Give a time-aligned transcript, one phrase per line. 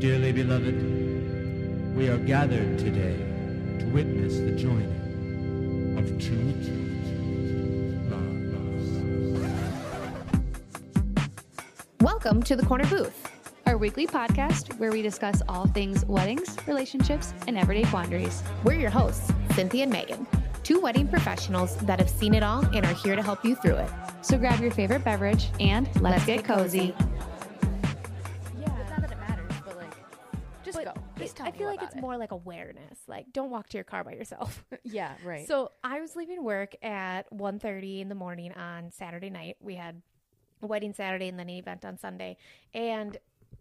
[0.00, 3.18] Dearly beloved, we are gathered today
[3.80, 6.40] to witness the joining of two.
[12.00, 13.30] Welcome to the Corner Booth,
[13.66, 18.42] our weekly podcast where we discuss all things weddings, relationships, and everyday quandaries.
[18.64, 20.26] We're your hosts, Cynthia and Megan,
[20.62, 23.76] two wedding professionals that have seen it all and are here to help you through
[23.76, 23.90] it.
[24.22, 26.94] So grab your favorite beverage and let's, get, cozy.
[26.96, 27.09] Yeah,
[31.44, 32.00] tell I feel like it's it.
[32.00, 32.98] more like awareness.
[33.06, 34.64] Like, don't walk to your car by yourself.
[34.82, 35.46] Yeah, right.
[35.46, 39.56] So I was leaving work at 1.30 in the morning on Saturday night.
[39.60, 40.00] We had
[40.62, 42.36] a wedding Saturday and then an event on Sunday.
[42.74, 43.16] And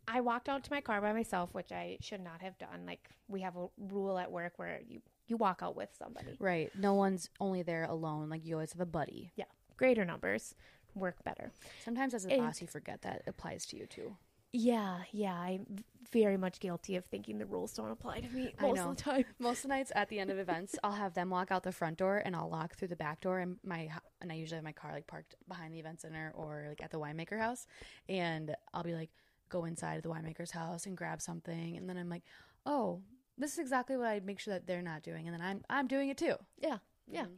[0.08, 2.86] I walked out to my car by myself, which I should not have done.
[2.88, 6.36] Like we have a rule at work where you, you walk out with somebody.
[6.40, 6.72] right.
[6.76, 8.30] No one's only there alone.
[8.30, 9.32] Like you always have a buddy.
[9.36, 9.46] Yeah.
[9.78, 10.56] Greater numbers
[10.96, 11.52] work better.
[11.84, 14.16] Sometimes as a boss, you forget that applies to you too.
[14.52, 15.36] Yeah, yeah.
[15.36, 18.90] I'm very much guilty of thinking the rules don't apply to me I most know.
[18.90, 19.26] of the time.
[19.38, 21.72] Most of the nights at the end of events, I'll have them walk out the
[21.72, 23.40] front door and I'll lock through the back door.
[23.40, 23.90] And my
[24.22, 26.92] and I usually have my car like parked behind the event center or like at
[26.92, 27.68] the winemaker house,
[28.08, 29.12] and I'll be like,
[29.50, 32.24] go inside the winemaker's house and grab something, and then I'm like,
[32.66, 33.02] oh,
[33.38, 35.88] this is exactly what I make sure that they're not doing, and then I'm I'm
[35.88, 36.36] doing it too.
[36.58, 36.78] Yeah.
[37.12, 37.24] Yeah.
[37.24, 37.34] Mm-hmm.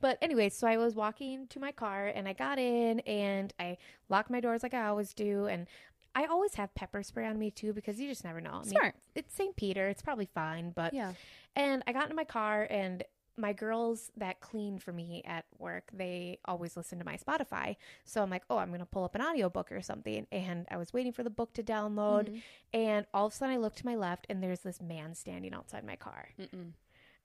[0.00, 3.78] But anyway, so I was walking to my car and I got in and I
[4.08, 5.46] locked my doors like I always do.
[5.46, 5.68] And
[6.14, 8.50] I always have pepper spray on me too because you just never know.
[8.52, 8.94] I mean, Smart.
[9.14, 9.56] It's St.
[9.56, 9.88] Peter.
[9.88, 10.70] It's probably fine.
[10.70, 11.12] But Yeah.
[11.56, 13.02] and I got into my car and
[13.38, 17.76] my girls that clean for me at work, they always listen to my Spotify.
[18.04, 20.26] So I'm like, oh, I'm going to pull up an audiobook or something.
[20.30, 22.42] And I was waiting for the book to download.
[22.74, 25.54] And all of a sudden I look to my left and there's this man standing
[25.54, 26.28] outside my car.
[26.38, 26.72] Mm-mm.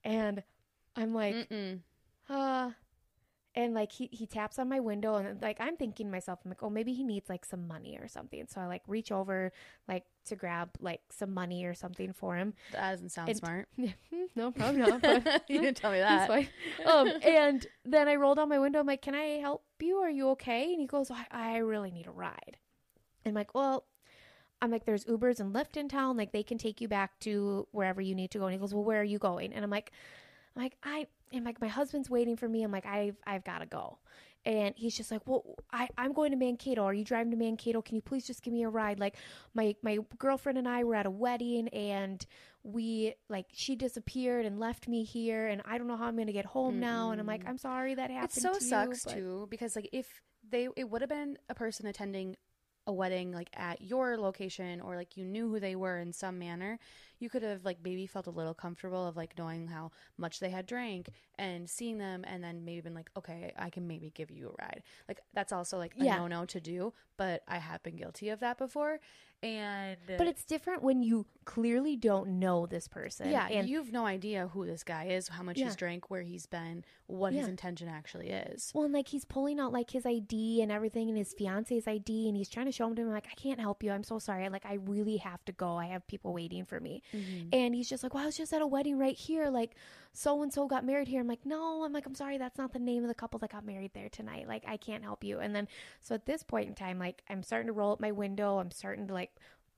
[0.05, 0.43] And
[0.95, 1.80] I'm like, Mm-mm.
[2.30, 2.71] uh
[3.58, 6.52] and like he he taps on my window and like I'm thinking to myself I'm
[6.52, 9.52] like oh maybe he needs like some money or something so I like reach over
[9.88, 13.67] like to grab like some money or something for him That doesn't sound And- smart.
[14.36, 16.30] no probably not but you didn't tell me that.
[16.86, 18.80] Um, and then I roll down my window.
[18.80, 19.98] I'm like, "Can I help you?
[19.98, 22.58] Are you okay?" And he goes, I, "I really need a ride."
[23.26, 23.86] And I'm like, "Well,"
[24.61, 26.15] I'm like, "There's Ubers and Lyft in town.
[26.17, 28.73] Like, they can take you back to wherever you need to go." And he goes,
[28.73, 29.92] "Well, where are you going?" And I'm like,
[30.58, 32.64] "I'm like, I am like, my husband's waiting for me.
[32.64, 34.00] I'm like, I've I've got to go."
[34.45, 36.84] And he's just like, "Well, I I'm going to Mankato.
[36.84, 37.82] Are you driving to Mankato?
[37.82, 39.00] Can you please just give me a ride?
[39.00, 39.16] Like,
[39.54, 42.26] my my girlfriend and I were at a wedding and."
[42.64, 46.34] we like she disappeared and left me here and I don't know how I'm gonna
[46.34, 47.52] get home now and I'm like mm-hmm.
[47.52, 48.38] I'm sorry that happened.
[48.38, 51.38] It so to sucks you, but- too because like if they it would have been
[51.50, 52.36] a person attending
[52.86, 56.39] a wedding like at your location or like you knew who they were in some
[56.39, 56.80] manner
[57.20, 60.50] you could have like maybe felt a little comfortable of like knowing how much they
[60.50, 64.30] had drank and seeing them and then maybe been like okay i can maybe give
[64.32, 66.17] you a ride like that's also like a Yeah.
[66.17, 69.00] no-no to do but i have been guilty of that before
[69.44, 73.30] and But it's different when you clearly don't know this person.
[73.30, 75.66] yeah and you have no idea who this guy is how much Yeah.
[75.66, 77.50] he's drank where he's been what his Yeah.
[77.52, 81.17] intention actually is well, and like he's pulling out like his ID and everything and
[81.17, 83.83] his fiance's ID and he's trying to show him to him like I can't help
[83.83, 83.92] you.
[83.92, 84.50] I'm so sorry.
[84.50, 85.76] Like I really have to go.
[85.77, 87.02] I have people waiting for me.
[87.14, 87.50] Mm-hmm.
[87.54, 89.50] And he's just like, Well, I was just at a wedding right here.
[89.50, 89.76] Like
[90.14, 91.22] so and so got married here.
[91.22, 93.52] I'm like, No, I'm like, I'm sorry, that's not the name of the couple that
[93.52, 94.48] got married there tonight.
[94.48, 95.40] Like I can't help you.
[95.40, 95.68] And then
[96.02, 98.60] so at this point in time, like I'm starting to roll up my window.
[98.60, 99.32] I'm starting to like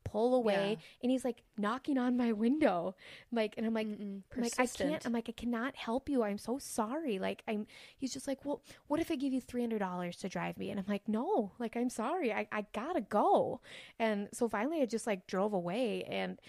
[0.06, 0.86] pull away Yeah.
[1.04, 2.96] and he's like knocking on my window
[3.34, 5.06] like and i'm like I'm like, I can't.
[5.06, 6.24] I'm like, I cannot help you.
[6.24, 7.20] I'm so sorry.
[7.20, 7.68] Like, I'm.
[7.98, 10.72] He's just like, well, what if I give you three hundred dollars to drive me?
[10.72, 11.52] And I'm like, no.
[11.60, 12.32] Like, I'm sorry.
[12.32, 13.60] I I gotta go.
[14.00, 16.04] And so finally, I just like drove away.
[16.04, 16.40] And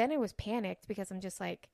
[0.00, 1.68] then I was panicked because I'm just like,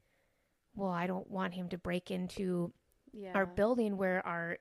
[0.74, 2.72] well, I don't want him to break into
[3.12, 4.58] yeah our building where our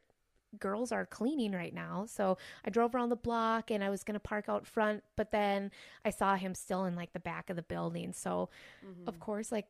[0.59, 2.05] girls are cleaning right now.
[2.07, 5.31] So I drove around the block and I was going to park out front, but
[5.31, 5.71] then
[6.05, 8.13] I saw him still in like the back of the building.
[8.13, 8.49] So
[8.85, 9.07] Mm-hmm.
[9.07, 9.67] of course like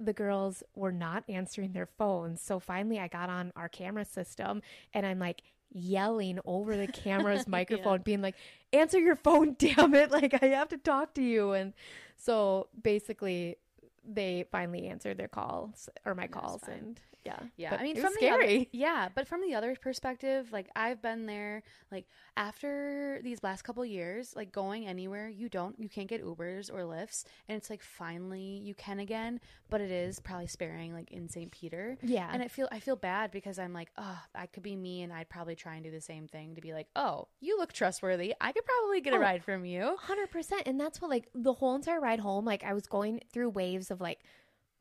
[0.00, 2.42] the girls were not answering their phones.
[2.42, 4.62] So finally I got on our camera system
[4.94, 8.36] and I'm like yelling over the camera's microphone being like
[8.72, 11.72] answer your phone damn it like I have to talk to you and
[12.16, 13.56] so basically
[14.04, 16.74] they finally answered their calls or my calls fine.
[16.78, 19.74] and yeah Yeah, But I mean, from was the other- yeah, but from the other
[19.80, 21.62] perspective, like I've been there.
[21.90, 22.06] Like
[22.36, 26.80] after these last couple years, like going anywhere, you don't, you can't get Ubers or
[26.82, 29.40] Lyfts, and it's like finally you can again.
[29.70, 31.50] But it is probably sparing, like in St.
[31.50, 31.98] Peter.
[32.02, 32.28] Yeah.
[32.32, 35.12] and I feel I feel bad because I'm like, oh, that could be me, and
[35.12, 38.34] I'd probably try and do the same thing to be like, oh, you look trustworthy.
[38.40, 39.20] I could probably get a Oh.
[39.20, 39.96] ride from you.
[39.98, 42.44] Hundred percent, and that's what like the whole entire ride home.
[42.44, 44.20] Like I was going through waves of like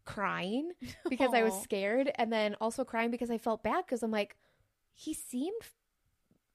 [0.08, 0.72] crying
[1.10, 4.36] because I was scared, and then also crying because I felt bad because I'm like,
[4.94, 5.62] he seemed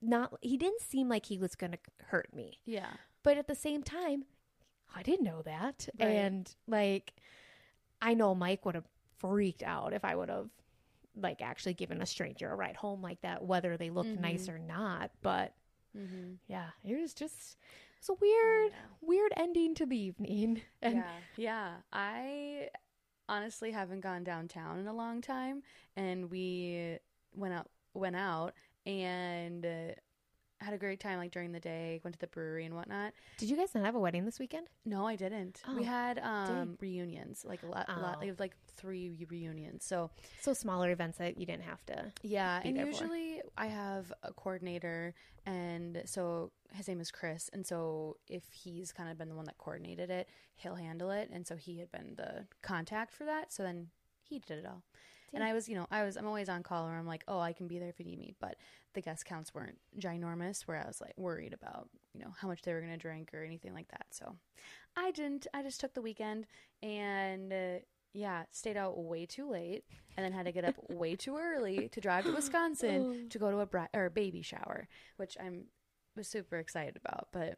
[0.01, 0.35] not.
[0.41, 2.91] He didn't seem like he was gonna hurt me, Yeah,
[3.23, 4.25] but at the same time,
[4.95, 5.89] I didn't know that.
[6.01, 6.09] Right.
[6.09, 7.15] And like,
[8.01, 8.89] I know Mike would have
[9.19, 10.49] freaked out if I would have
[11.17, 14.55] like actually given a stranger a ride home like that, whether they looked nice Mm-hmm.
[14.57, 15.11] or not.
[15.23, 15.55] But
[15.97, 16.35] Mm-hmm.
[16.49, 18.73] yeah, it was just it was a weird,
[19.03, 20.63] weird ending to the evening.
[20.83, 21.71] And yeah, yeah.
[21.93, 22.71] I
[23.33, 25.63] honestly haven't gone downtown in a long time,
[25.97, 26.99] and we
[27.35, 28.53] went out went out
[28.85, 29.95] and uh,
[30.63, 31.19] had a great time.
[31.19, 33.13] Like during the day, went to the brewery and whatnot.
[33.39, 34.69] did you guys not have a wedding this weekend?
[34.85, 35.63] No, I didn't.
[35.77, 38.35] we Oh, had um reunions, like a lot, a lot Oh.
[38.39, 39.85] like, three reunions.
[39.85, 40.11] So
[40.41, 42.13] So smaller events that you didn't have to.
[42.23, 42.91] Yeah, and there for.
[42.93, 45.15] usually I have a coordinator,
[45.47, 49.45] and so his name is Chris, and so if he's kind of been the one
[49.45, 53.53] that coordinated it, he'll handle it, and so he had been the contact for that.
[53.53, 53.89] So then
[54.23, 54.83] he did it all,
[55.33, 57.39] and I was, you know, I was, I'm always on call, where I'm like, oh,
[57.39, 58.57] I can be there if you need me, but
[58.95, 62.63] the guest counts weren't ginormous, where I was like worried about, you know, how much
[62.63, 64.07] they were gonna drink or anything like that.
[64.11, 64.37] So
[64.97, 65.47] I didn't.
[65.55, 66.47] I just took the weekend
[66.83, 67.53] and.
[67.53, 67.79] Uh,
[68.15, 69.85] yeah, stayed out way too late
[70.17, 73.51] and then had to get up way too early to drive to Wisconsin to go
[73.51, 74.87] to a bri- or baby shower,
[75.17, 75.65] which I'm
[76.17, 77.29] was super excited about.
[77.33, 77.57] But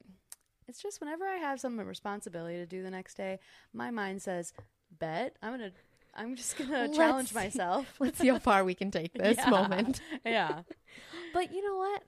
[0.69, 3.39] it's just whenever I have some responsibility to do the next day,
[3.73, 4.53] my mind says,
[4.97, 5.73] "Bet I'm gonna,
[6.17, 7.35] I'm just gonna Let's challenge see.
[7.35, 9.51] myself." Let's see how far we can take this Yeah.
[9.51, 10.01] moment.
[10.25, 10.63] yeah,
[11.33, 12.03] But you know what?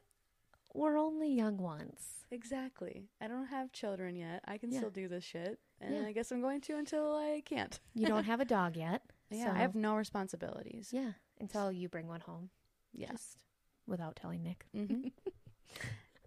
[0.75, 2.27] We're only young ones.
[2.31, 3.09] exactly.
[3.21, 4.43] I don't have children yet.
[4.47, 4.79] I can Yeah.
[4.79, 6.03] still do this shit, and Yeah.
[6.07, 7.79] I guess I'm going to until I can't.
[7.95, 9.03] You don't have a dog yet.
[9.31, 10.91] Yeah, so- I have no responsibilities.
[10.93, 12.51] Yeah, until you bring one home,
[12.93, 13.11] Yeah.
[13.13, 13.39] just
[13.87, 14.67] without telling Nick.
[14.77, 15.09] Mm-hmm.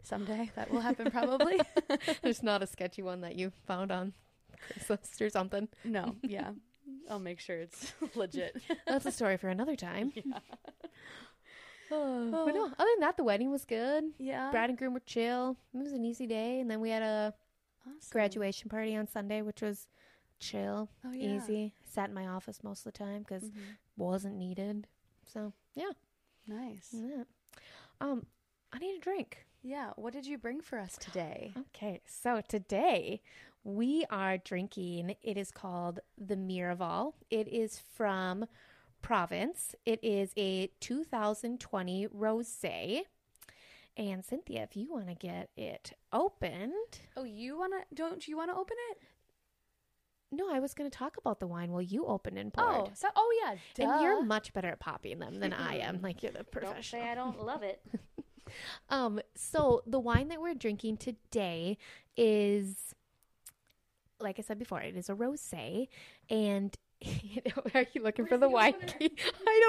[0.02, 1.60] Someday that will happen, probably.
[2.24, 4.14] There's not a sketchy one that you found on
[4.74, 5.68] Craigslist or something.
[5.84, 6.52] No, yeah.
[7.10, 8.62] I'll make sure it's legit.
[8.88, 10.12] That's a story for another time.
[10.26, 10.40] yeah.
[11.92, 14.04] Oh, but no, other than that, the wedding was good.
[14.18, 14.52] Yeah.
[14.52, 15.58] Bride and groom were chill.
[15.74, 17.34] It was an easy day, and then we had a
[17.86, 18.10] Awesome.
[18.12, 19.88] graduation party on Sunday, which was
[20.40, 21.38] chill, Oh, yeah.
[21.38, 21.74] easy.
[21.84, 23.78] Sat in my office most of the time because Mhm.
[23.98, 24.88] wasn't needed.
[25.26, 25.92] So yeah,
[26.48, 26.90] Nice.
[26.94, 27.24] yeah.
[28.02, 28.26] Um,
[28.72, 29.46] I need a drink.
[29.64, 29.92] Yeah.
[29.96, 31.54] What did you bring for us today?
[31.58, 33.22] Okay, so today
[33.64, 35.16] we are drinking.
[35.22, 37.14] It is called the Miraval.
[37.30, 38.46] It is from
[39.02, 39.76] Province.
[39.86, 43.02] It is a 2020 rosé.
[43.98, 46.74] And Cynthia, if you want to get it opened,
[47.18, 47.82] Oh, you wanna?
[47.94, 48.98] Don't you wanna open it?
[50.32, 52.76] no, I was going to talk about the wine while you opened and poured.
[52.88, 53.56] Oh, so oh yeah.
[53.74, 53.90] Duh.
[53.92, 56.00] and you're much better at popping them than I am.
[56.04, 57.02] Like you're the Don't professional.
[57.02, 57.82] say I don't love it.
[58.90, 61.78] Um, so the wine that we're drinking today
[62.18, 62.96] is,
[64.20, 65.88] like I said before, it is a rosé,
[66.30, 66.76] and
[67.74, 69.12] are you looking for the wine key?
[69.48, 69.60] I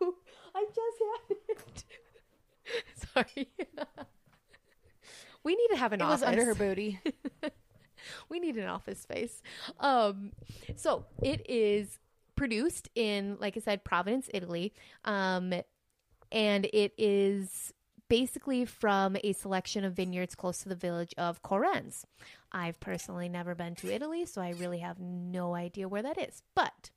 [0.02, 0.14] know.
[0.54, 0.98] I just
[1.28, 1.84] had it.
[3.14, 3.48] Sorry.
[5.44, 6.28] we need to have an It was office.
[6.28, 7.00] under her booty.
[8.28, 9.42] we need an office space.
[9.80, 10.32] Um,
[10.76, 11.98] so it is
[12.36, 14.72] produced in, like I said, Providence, Italy.
[15.04, 15.52] Um,
[16.32, 17.72] and it is
[18.08, 22.04] basically from a selection of vineyards close to the village of Correns.
[22.52, 26.42] I've personally never been to Italy, so I really have no idea where that is.
[26.54, 26.90] But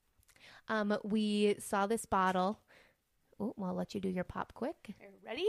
[0.67, 2.59] um, we saw this bottle.
[3.39, 4.95] Oh, well, I'll let you do your pop quick.
[5.25, 5.47] Ready?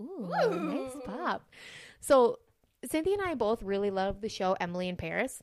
[0.00, 1.48] Ooh, nice pop.
[2.00, 2.38] So
[2.90, 5.42] Cynthia and I both really love the show Emily in Paris.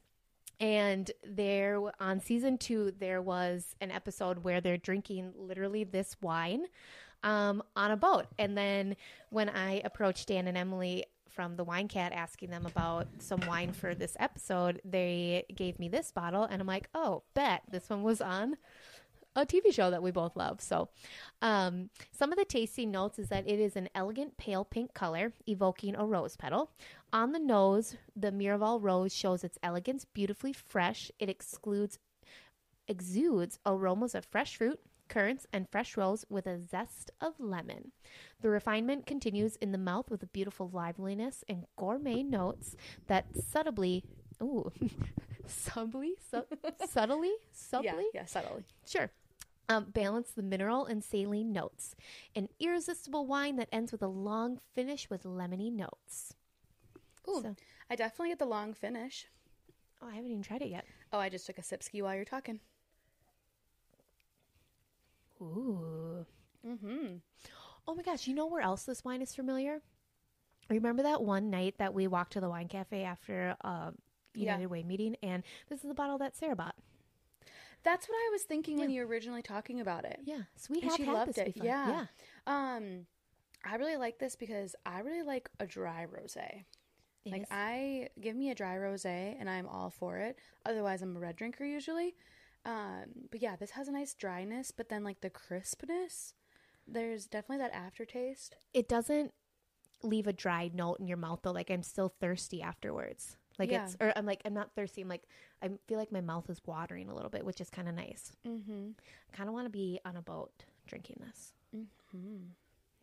[0.62, 6.66] And there on season two, there was an episode where they're drinking literally this wine
[7.24, 8.28] um, on a boat.
[8.38, 8.96] And then
[9.32, 13.74] when I approached Dan and Emily from the Wine Cat asking them about some wine
[13.74, 16.44] for this episode, they gave me this bottle.
[16.44, 18.58] And I'm like, oh, bet this one was on
[19.36, 20.62] a TV show that we both love.
[20.62, 20.90] So,
[21.42, 25.34] um, some of the tasting notes is that it is an elegant pale pink color,
[25.48, 26.72] evoking a rose petal.
[27.14, 31.12] On the nose, the Miraval rose shows its elegance, beautifully fresh.
[31.20, 32.00] It excludes
[32.88, 37.92] exudes aromas of fresh fruit, currants, and fresh rose with a zest of lemon.
[38.42, 42.76] The refinement continues in the mouth with a beautiful liveliness and gourmet notes
[43.08, 44.04] that subtly,
[44.42, 44.72] ooh,
[45.46, 46.44] subtly, su-
[46.88, 48.64] subtly, subtly, Yeah, yeah, subtly.
[48.86, 49.10] Sure.
[49.72, 51.96] Um, balance the mineral and saline notes.
[52.36, 56.34] An irresistible wine that ends with a long finish with lemony notes.
[57.30, 57.56] Ooh, So-
[57.90, 59.28] I definitely get the long finish.
[60.02, 60.86] Oh, I haven't even tried it yet.
[61.14, 62.60] Oh, I just took a sip ski while you're talking.
[65.42, 66.26] Ooh.
[66.66, 67.16] Mm-hmm.
[67.88, 69.82] Oh my gosh, you know where else this wine is familiar?
[70.70, 73.94] Remember that one night that we walked to the wine cafe after a
[74.34, 74.54] Yeah.
[74.54, 75.16] United Way meeting?
[75.24, 76.76] And this is the bottle that Sarah bought.
[77.84, 80.20] That's what I was thinking when you were originally talking about it.
[80.24, 80.42] Yeah.
[80.56, 81.54] So we And have she loved it.
[81.54, 81.66] before.
[81.66, 82.06] Yeah.
[82.48, 82.76] Yeah.
[82.76, 83.06] Um,
[83.66, 86.66] I really like this because I really like a dry rosé.
[87.26, 90.38] Like is- I give me a dry rosé and I'm all for it.
[90.66, 92.16] Otherwise, I'm a red drinker usually.
[92.66, 96.34] Um, but yeah, this has a nice dryness, but then like the crispness.
[96.88, 98.56] There's definitely that aftertaste.
[98.74, 99.34] it doesn't
[100.04, 101.52] leave a dry note in your mouth though.
[101.52, 103.38] Like I'm still thirsty afterwards.
[103.62, 103.84] Like Yeah.
[103.86, 105.02] it's or I'm like I'm not thirsty.
[105.02, 105.22] I'm like
[105.62, 108.32] I feel like my mouth is watering a little bit, which is kind of nice.
[108.48, 108.90] Mm-hmm.
[109.32, 110.52] I kind of want to be on a boat
[110.88, 111.54] drinking this.
[111.76, 112.38] Mm-hmm.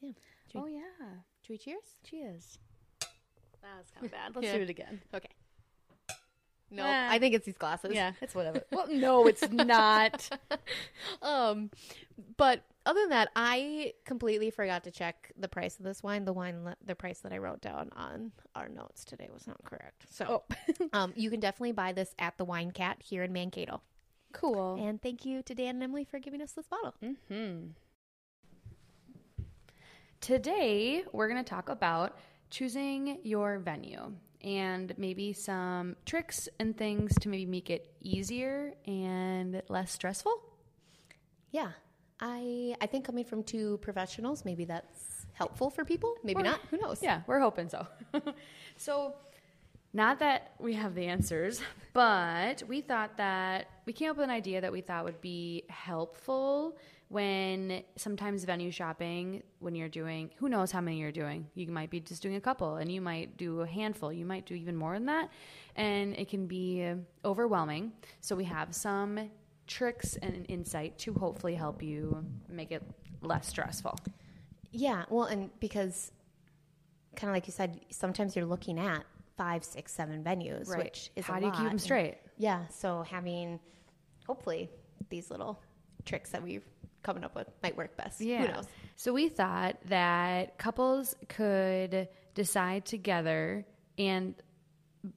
[0.00, 0.10] Yeah.
[0.56, 0.80] Oh yeah.
[1.42, 1.84] Should we cheers?
[2.02, 2.58] Cheers.
[3.00, 4.34] That was kind of bad.
[4.34, 4.56] Let's Yeah.
[4.56, 5.00] do it again.
[5.14, 5.28] Okay.
[6.70, 7.08] No, Ah.
[7.10, 7.92] I think it's these glasses.
[7.94, 8.62] Yeah, it's whatever.
[8.72, 10.28] well, no, it's not.
[11.22, 11.70] um,
[12.36, 16.25] but other than that, I completely forgot to check the price of this wine.
[16.25, 19.62] The wine, le- the price that I wrote down on our notes today was not
[19.62, 20.07] correct.
[20.11, 20.45] So,
[20.95, 23.83] um, you can definitely buy this at the Wine Cat here in Mankato.
[24.33, 24.83] cool.
[24.83, 26.95] And thank you to Dan and Emily for giving us this bottle.
[27.04, 27.66] Mm-hmm.
[30.23, 32.16] Today, we're going to talk about
[32.49, 39.62] choosing your venue and maybe some tricks and things to maybe make it easier and
[39.68, 40.33] less stressful.
[41.50, 41.73] Yeah,
[42.20, 46.16] I I think coming from two professionals, maybe that's helpful for people.
[46.25, 46.60] Maybe Or- not.
[46.70, 47.02] Who knows?
[47.02, 47.87] Yeah, we're hoping so.
[48.76, 49.14] so,
[49.92, 51.60] not that we have the answers,
[51.92, 55.64] but we thought that we came up with an idea that we thought would be
[55.68, 56.76] helpful
[57.08, 61.46] when sometimes venue shopping, when you're doing, who knows how many you're doing.
[61.54, 64.12] You might be just doing a couple and you might do a handful.
[64.12, 65.30] You might do even more than that.
[65.75, 66.92] And it can be
[67.25, 67.92] overwhelming.
[68.20, 69.30] So, we have some
[69.68, 72.82] tricks and insight to hopefully help you make it
[73.22, 73.98] less stressful.
[74.72, 76.10] Yeah, well, and because
[77.14, 79.04] kind of like you said, sometimes you're looking at
[79.37, 82.18] five, six, seven venues, which is how a do you keep them straight?
[82.37, 83.60] Yeah, so having
[84.26, 84.68] hopefully
[85.10, 85.60] these little
[86.04, 86.64] tricks that we've
[87.02, 88.20] coming up with might work best.
[88.20, 88.46] Yeah.
[88.46, 88.66] Who knows?
[88.96, 93.64] So we thought that couples could decide together
[93.96, 94.34] and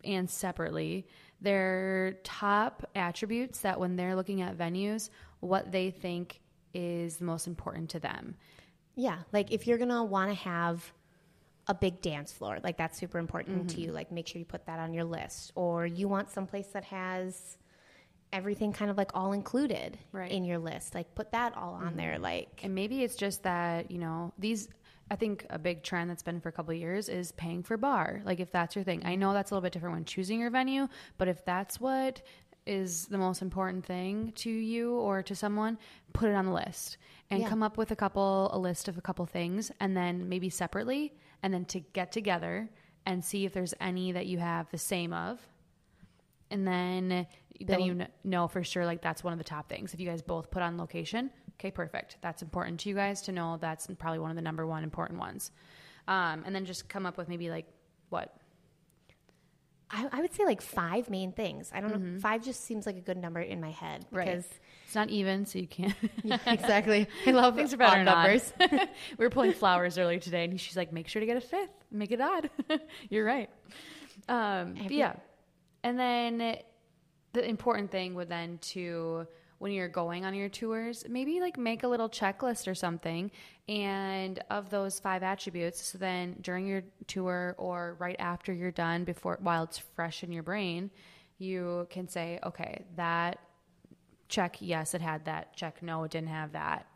[0.03, 1.07] and separately
[1.41, 6.39] their top attributes that when they're looking at venues, what they think
[6.73, 8.35] is the most important to them.
[8.95, 10.93] Yeah, like if you're gonna want to have
[11.67, 13.85] a big dance floor, like that's super important to Mm-hmm.
[13.87, 13.91] you.
[13.91, 17.57] Like make sure you put that on your list, or you want someplace that has
[18.33, 20.27] everything kind of like all included Right.
[20.29, 20.37] Mm-hmm.
[20.37, 20.95] in your list.
[20.95, 22.17] Like put that all on there.
[22.17, 24.69] Like And maybe it's just that, you know, these
[25.11, 27.75] I think a big trend that's been for a couple of years is paying for
[27.75, 28.21] bar.
[28.23, 29.01] Like if that's your thing.
[29.05, 30.87] I know that's a little bit different when choosing your venue,
[31.17, 32.21] but if that's what
[32.65, 35.77] is the most important thing to you or to someone,
[36.13, 36.97] put it on the list
[37.29, 37.49] and Yeah.
[37.49, 41.13] come up with a couple a list of a couple things and then maybe separately
[41.43, 42.69] and then to get together
[43.05, 45.39] and see if there's any that you have the same of
[46.49, 47.27] and then
[47.65, 50.07] then you kn- know for sure like that's one of the top things if you
[50.07, 53.87] guys both put on location okay perfect that's important to you guys to know that's
[53.99, 55.51] probably one of the number one important ones
[56.07, 57.67] um, and then just come up with maybe like
[58.09, 58.35] what
[59.93, 61.69] I, I would say like five main things.
[61.73, 62.19] I don't know.
[62.19, 64.25] Five just seems like a good number in my head Right.
[64.25, 64.45] because
[64.85, 65.93] it's not even so you can't
[66.47, 67.07] exactly.
[67.27, 68.53] I love things are odd numbers.
[68.71, 68.79] we
[69.25, 72.11] were pulling flowers earlier today and she's like make sure to get a fifth make
[72.11, 72.49] it odd
[73.09, 73.49] you're right
[74.29, 75.13] um, yeah
[75.83, 76.57] and then
[77.33, 79.27] the important thing would then to
[79.61, 83.29] when you're going on your tours maybe like make a little checklist or something
[83.69, 89.03] and of those five attributes so then during your tour or right after you're done
[89.03, 90.89] before while it's fresh in your brain
[91.37, 93.39] you can say okay that
[94.31, 95.55] check yes it had that.
[95.55, 96.87] Check no it didn't have that.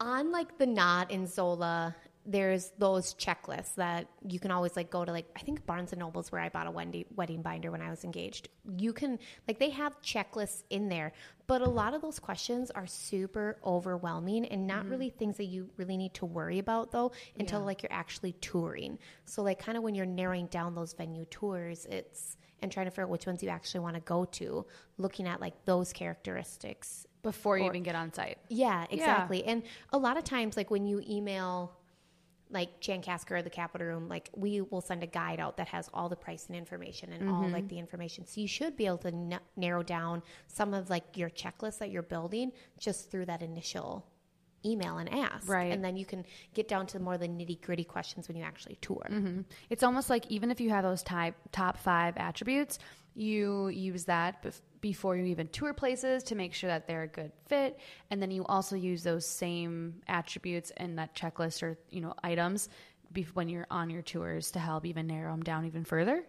[0.00, 1.94] On like the knot in Zola,
[2.30, 6.00] there's those checklists that you can always like go to like I think Barnes and
[6.00, 8.48] Nobles where I bought a wedding wedding binder when I was engaged.
[8.76, 9.18] You can
[9.48, 11.12] like they have checklists in there,
[11.46, 14.90] but a lot of those questions are super overwhelming and not mm-hmm.
[14.90, 18.98] really things that you really need to worry about though until like you're actually touring.
[19.24, 22.90] So like kind of when you're narrowing down those venue tours, it's and trying to
[22.90, 24.66] figure out which ones you actually want to go to,
[24.98, 29.44] looking at like those characteristics before you even get on site yeah, exactly.
[29.44, 31.72] And a lot of times, like when you email,
[32.50, 35.88] like Chankaska or the Capital Room, like we will send a guide out that has
[35.92, 37.68] all the pricing information and all like mm-hmm.
[37.68, 38.26] the information.
[38.26, 41.90] So you should be able to n- narrow down some of like your checklist that
[41.90, 44.06] you're building just through that initial
[44.64, 45.48] email and ask.
[45.48, 45.72] Right.
[45.72, 46.24] And then you can
[46.54, 49.06] get down to more of the nitty gritty questions when you actually tour.
[49.10, 49.42] Mm-hmm.
[49.70, 52.78] It's almost like even if you have those type, top five attributes,
[53.18, 57.08] you use that bef- before you even tour places to make sure that they're a
[57.08, 57.78] good fit,
[58.10, 62.68] and then you also use those same attributes and that checklist or you know items
[63.12, 66.24] bef- when you're on your tours to help even narrow them down even further.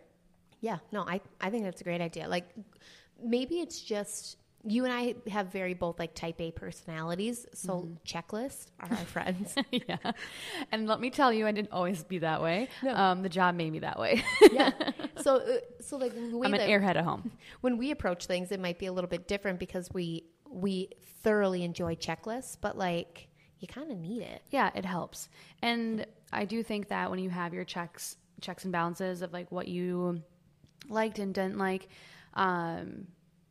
[0.61, 2.27] Yeah, no, I, I think that's a great idea.
[2.27, 2.49] Like
[3.23, 7.93] maybe it's just you and I have very both like type A personalities, so Mm-hmm.
[8.05, 9.55] checklist are our friends.
[9.71, 9.97] yeah.
[10.71, 12.67] And let me tell you, I didn't always be that way.
[12.83, 12.93] No.
[12.93, 14.23] Um, the job made me that way.
[14.51, 14.71] yeah.
[15.21, 17.31] So uh, so like I'm an airhead at home.
[17.59, 20.89] when we approach things, it might be a little bit different because we we
[21.23, 23.27] thoroughly enjoy checklists, but like
[23.59, 24.41] you kind of need it.
[24.49, 25.27] Yeah, it helps.
[25.61, 29.51] And I do think that when you have your checks checks and balances of like
[29.51, 30.21] what you
[30.87, 31.89] liked and didn't like,
[32.35, 33.07] um,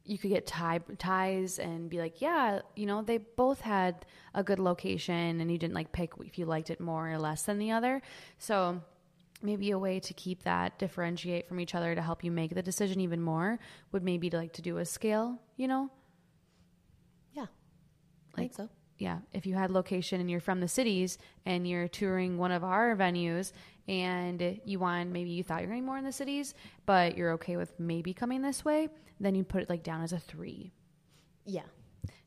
[0.08, 4.42] you could get tie, ties and be like, yeah, you know, they both had a
[4.42, 7.58] good location and you didn't like pick if you liked it more or less than
[7.58, 8.00] the other.
[8.38, 8.80] So
[9.42, 12.62] maybe a way to keep that differentiate from each other to help you make the
[12.62, 13.58] decision even more
[13.92, 15.90] would maybe to like to do a scale, you know?
[17.34, 17.46] Yeah.
[18.34, 18.70] I think so.
[18.98, 22.64] yeah, if you had location and you're from the cities and you're touring one of
[22.64, 23.52] our venues
[23.88, 26.54] and you want maybe you thought you're going more in the cities,
[26.86, 30.12] but you're okay with maybe coming this way, then you put it like down as
[30.12, 30.70] a three.
[31.44, 31.62] Yeah.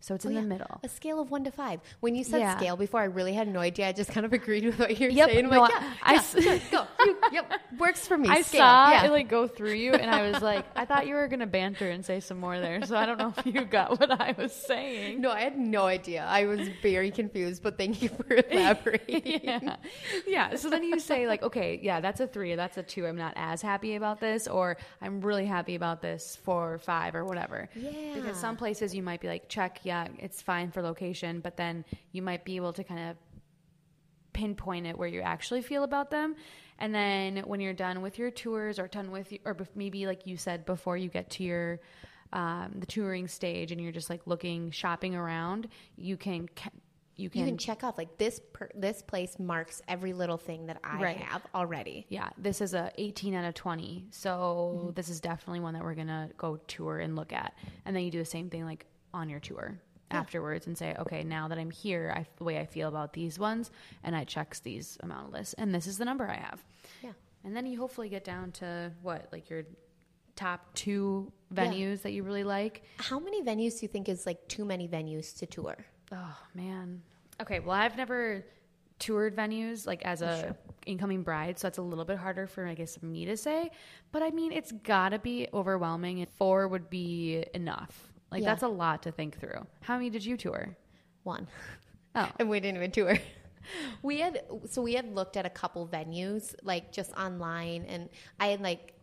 [0.01, 0.41] So it's Oh, in yeah.
[0.41, 0.79] the middle.
[0.83, 1.79] A scale of one to five.
[1.99, 2.57] When you said Yeah.
[2.57, 3.87] scale before, I really had no idea.
[3.87, 5.45] I just kind of agreed with what you're Yep, saying.
[5.45, 6.87] I'm no, like, I- yeah, I yeah, go.
[7.05, 8.29] You, yep, works for me.
[8.29, 8.61] I scale.
[8.61, 9.05] saw yeah.
[9.05, 11.89] it like go through you, and I was like, I thought you were gonna banter
[11.89, 12.83] and say some more there.
[12.85, 15.21] So I don't know if you got what I was saying.
[15.21, 16.23] no, I had no idea.
[16.27, 19.41] I was very confused, but thank you for elaborating.
[19.43, 19.75] yeah.
[20.27, 20.55] Yeah.
[20.55, 23.05] So then you say, like, okay, yeah, that's a three, that's a two.
[23.07, 27.25] I'm not as happy about this, or I'm really happy about this for five or
[27.25, 27.69] whatever.
[27.75, 27.89] Yeah.
[28.15, 31.85] Because some places you might be like, check, yeah, it's fine for location, but then
[32.11, 33.17] you might be able to kind of
[34.33, 36.35] pinpoint it where you actually feel about them.
[36.79, 40.37] And then when you're done with your tours or done with, or maybe like you
[40.37, 41.79] said before you get to your,
[42.33, 45.67] um, the touring stage and you're just like looking, shopping around,
[45.97, 46.47] you can,
[47.17, 48.39] you can, You can check off like this.
[48.53, 51.17] Per, this place marks every little thing that I Right.
[51.17, 52.07] have already.
[52.09, 54.07] yeah, this is a 18 out of 20.
[54.11, 57.53] So this is definitely one that we're going to go tour and look at.
[57.85, 61.23] And then you do the same thing like on your tour afterwards and say, okay,
[61.23, 63.71] now that I'm here, I, the way I feel about these ones,
[64.03, 66.63] and I checks these amount of lists, and this is the number I have.
[67.01, 67.11] Yeah.
[67.45, 69.63] And then you hopefully get down to what, like your
[70.35, 71.65] top two Yeah.
[71.65, 72.83] venues that you really like.
[72.97, 75.75] How many venues do you think is like too many venues to tour?
[76.11, 77.01] Oh man.
[77.41, 78.45] Okay, well I've never
[78.99, 82.73] toured venues like as a incoming bride, so that's a little bit harder for I
[82.73, 83.71] guess me to say.
[84.11, 86.25] But I mean, it's gotta be overwhelming.
[86.37, 88.10] Four would be enough.
[88.31, 88.49] Like Yeah.
[88.49, 89.65] that's a lot to think through.
[89.81, 90.75] How many did you tour?
[91.23, 91.47] One.
[92.15, 93.17] Oh, and we didn't even tour.
[94.01, 94.41] We had
[94.71, 98.95] so we had looked at a couple venues like just online, and I had like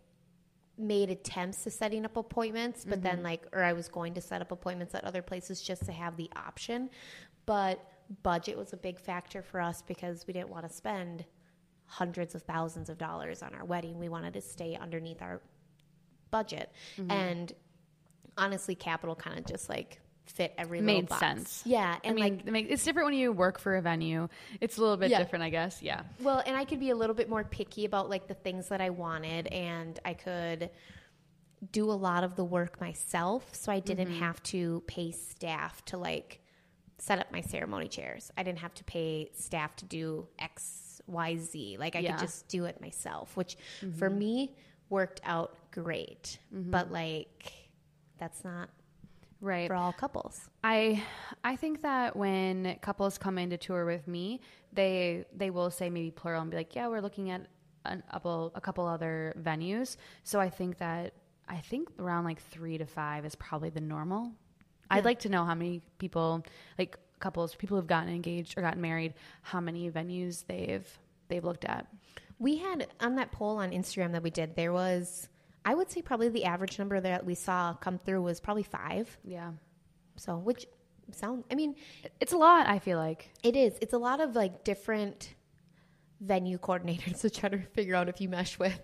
[0.76, 3.24] made attempts to setting up appointments, but then mm-hmm.
[3.24, 6.16] like or I was going to set up appointments at other places just to have
[6.16, 6.90] the option,
[7.46, 7.84] but
[8.22, 11.24] budget was a big factor for us because we didn't want to spend
[11.86, 13.98] hundreds of thousands of dollars on our wedding.
[13.98, 15.40] We wanted to stay underneath our
[16.30, 17.10] budget, mm-hmm.
[17.10, 17.52] and
[18.38, 21.20] honestly, capital kind of just like fit every little Made box.
[21.20, 21.62] sense.
[21.66, 24.28] Yeah, I and mean, like it it's different when you work for a venue.
[24.60, 25.18] It's a little bit Yeah.
[25.18, 25.82] different, I guess.
[25.82, 26.02] Yeah.
[26.20, 28.80] Well, and I could be a little bit more picky about like the things that
[28.80, 30.70] I wanted, and I could
[31.72, 34.20] do a lot of the work myself, so I didn't mm-hmm.
[34.20, 36.40] have to pay staff to like
[36.98, 38.30] set up my ceremony chairs.
[38.36, 41.76] I didn't have to pay staff to do X, Y, Z.
[41.78, 42.12] Like I Yeah.
[42.12, 43.56] could just do it myself, which
[43.98, 44.18] for mm-hmm.
[44.18, 44.56] me
[44.88, 46.38] worked out great.
[46.54, 46.70] Mm-hmm.
[46.70, 47.52] But like
[48.18, 48.68] that's not
[49.40, 49.68] Right.
[49.68, 50.48] for all couples.
[50.64, 51.02] I
[51.44, 54.40] I think that when couples come in to tour with me,
[54.72, 57.46] they they will say maybe plural and be like, yeah, we're looking at
[57.84, 59.96] an, a couple a couple other venues.
[60.24, 61.14] So I think that
[61.48, 64.32] I think around like three to five is probably the normal.
[64.90, 66.42] I'd like to know how many people
[66.78, 70.88] like couples people who've gotten engaged or gotten married, how many venues they've
[71.28, 71.86] they've looked at.
[72.40, 75.28] We had on that poll on Instagram that we did, there was,
[75.68, 79.18] I would say probably the average number that we saw come through was probably five.
[79.22, 79.50] Yeah,
[80.16, 80.64] So, which
[81.12, 81.74] sound, I mean,
[82.20, 82.66] it's a lot.
[82.66, 83.30] I feel like.
[83.42, 83.76] it is.
[83.82, 85.34] It's a lot of like different
[86.22, 88.80] venue coordinators to try to figure out if you mesh with.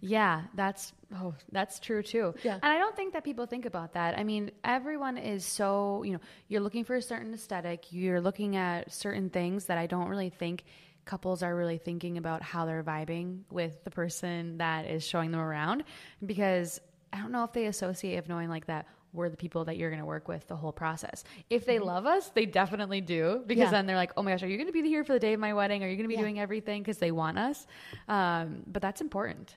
[0.00, 2.34] Yeah, that's oh, that's true too.
[2.44, 2.58] Yeah.
[2.62, 4.18] And I don't think that people think about that.
[4.18, 8.56] I mean, everyone is so, you know, you're looking for a certain aesthetic, you're looking
[8.56, 10.64] at certain things that I don't really think
[11.06, 15.40] couples are really thinking about how they're vibing with the person that is showing them
[15.40, 15.84] around
[16.24, 16.80] because
[17.12, 19.88] I don't know if they associate of knowing like that we're the people that you're
[19.88, 21.24] going to work with the whole process.
[21.48, 23.60] If they love us, they definitely do because Mm-hmm.
[23.62, 23.70] Yeah.
[23.70, 25.32] then they're like, "Oh my gosh, are you going to be here for the day
[25.32, 25.82] of my wedding?
[25.82, 26.20] Are you going to be Yeah.
[26.20, 27.66] doing everything because they want us?"
[28.08, 29.56] Um, but that's important.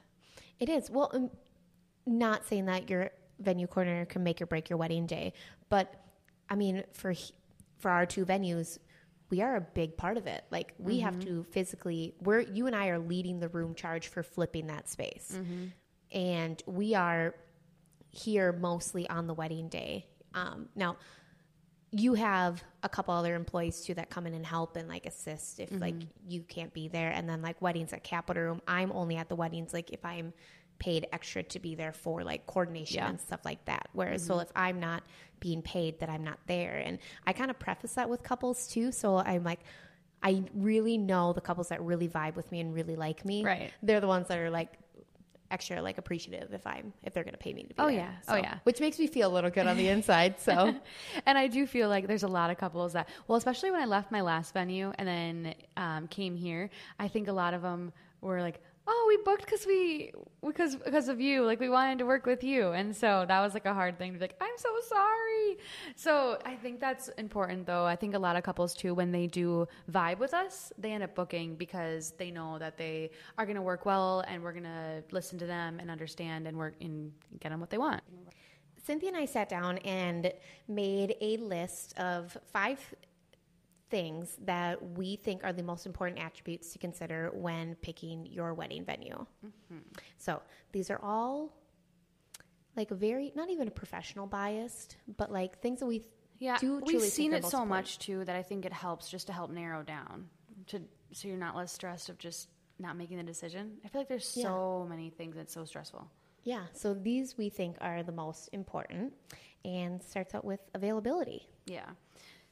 [0.60, 0.90] It is.
[0.90, 1.30] Well, um,
[2.06, 3.10] not saying that your
[3.40, 5.34] venue coordinator can make or break your wedding day,
[5.68, 5.94] but
[6.50, 7.14] I mean, for
[7.80, 8.78] for our two venues,
[9.30, 10.44] we are a big part of it.
[10.52, 11.42] Like we have mm-hmm.
[11.42, 15.34] to physically, we're you and I are leading the room charge for flipping that space,
[15.36, 15.66] mm-hmm.
[16.18, 17.36] and we are
[18.12, 20.08] here mostly on the wedding day.
[20.34, 20.98] Um, now,
[21.92, 25.60] you have a couple other employees too that come in and help and like assist
[25.60, 26.10] if like mm-hmm.
[26.28, 27.10] you can't be there.
[27.10, 30.34] And then like weddings at Capital Room, I'm only at the weddings like if I'm
[30.80, 33.10] paid extra to be there for like coordination Yeah.
[33.10, 33.90] and stuff like that.
[33.94, 35.04] Whereas so if I'm not
[35.40, 36.78] being paid, that I'm not there.
[36.86, 38.92] And I kind of preface that with couples too.
[38.92, 39.60] So I'm like.
[40.22, 43.42] I really know the couples that really vibe with me and really like me.
[43.46, 43.72] Right.
[43.82, 44.74] They're the ones that are like
[45.52, 47.96] extra like appreciative if I'm if they're gonna pay me to be Oh, there.
[47.96, 48.12] yeah.
[48.28, 48.58] Oh, yeah.
[48.64, 50.38] Which makes me feel a little good on the inside.
[50.42, 50.76] So
[51.26, 53.86] and I do feel like there's a lot of couples that, well, especially when I
[53.86, 57.94] left my last venue and then um, came here, I think a lot of them
[58.20, 58.60] were like,
[58.92, 60.12] "Oh, we booked because we
[60.44, 61.46] because because of you.
[61.46, 64.14] Like we wanted to work with you." And so that was like a hard thing
[64.14, 65.58] to be like, "I'm so sorry."
[65.96, 67.86] So I think that's important, though.
[67.86, 71.04] I think a lot of couples too, when they do vibe with us, they end
[71.04, 74.64] up booking because they know that they are going to work well and we're going
[74.64, 78.02] to listen to them and understand and work and get them what they want.
[78.90, 80.34] Cynthia and I sat down and
[80.68, 82.80] made a list of five
[83.90, 88.86] things that we think are the most important attributes to consider when picking your wedding
[88.86, 89.26] venue.
[89.46, 89.78] Mm-hmm.
[90.18, 91.54] So these are all
[92.76, 96.04] like very not even a professional biased, but like things that we
[96.38, 97.70] Yeah, do we've seen it so important.
[97.70, 100.30] much too that I think it helps just to help narrow down
[100.68, 103.78] to so you're not less stressed of just not making the decision.
[103.84, 104.44] I feel like there's Yeah.
[104.44, 106.10] so many things that's so stressful.
[106.44, 109.14] Yeah, so these we think are the most important
[109.66, 111.50] and starts out with availability.
[111.66, 111.90] Yeah.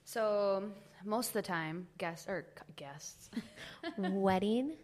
[0.08, 0.63] So
[1.04, 2.46] most of the time, guests or
[2.78, 3.30] guests,
[3.98, 4.78] wedding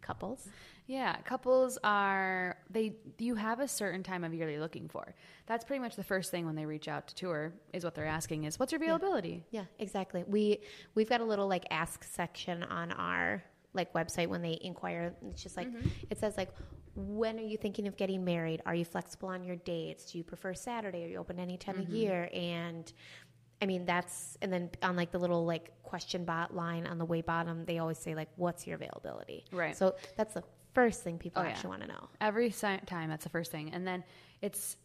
[0.00, 0.48] couples.
[0.86, 2.96] yeah, couples are they.
[3.18, 5.14] You have a certain time of year they're looking for.
[5.44, 8.06] That's pretty much the first thing when they reach out to tour is what they're
[8.06, 9.44] asking is what's your availability.
[9.50, 10.24] Yeah, exactly.
[10.26, 10.60] We
[10.94, 15.14] we've got a little like ask section on our like website when they inquire.
[15.28, 15.88] It's just like mm-hmm.
[16.08, 16.48] it says like
[16.96, 18.62] when are you thinking of getting married?
[18.66, 20.12] Are you flexible on your dates?
[20.12, 21.04] Do you prefer Saturday?
[21.04, 21.96] Are you open any time of mm-hmm.
[21.96, 22.30] year?
[22.32, 22.92] And
[23.64, 27.04] I mean that's and then on like the little like question bot line on the
[27.06, 29.46] way bottom, they always say like what's your availability?
[29.50, 29.74] Right.
[29.74, 30.42] So that's the
[30.74, 31.52] first thing people Oh, yeah.
[31.52, 32.08] actually want to know.
[32.20, 33.70] Every si- time, that's the first thing.
[33.72, 34.04] And then
[34.42, 34.76] it's,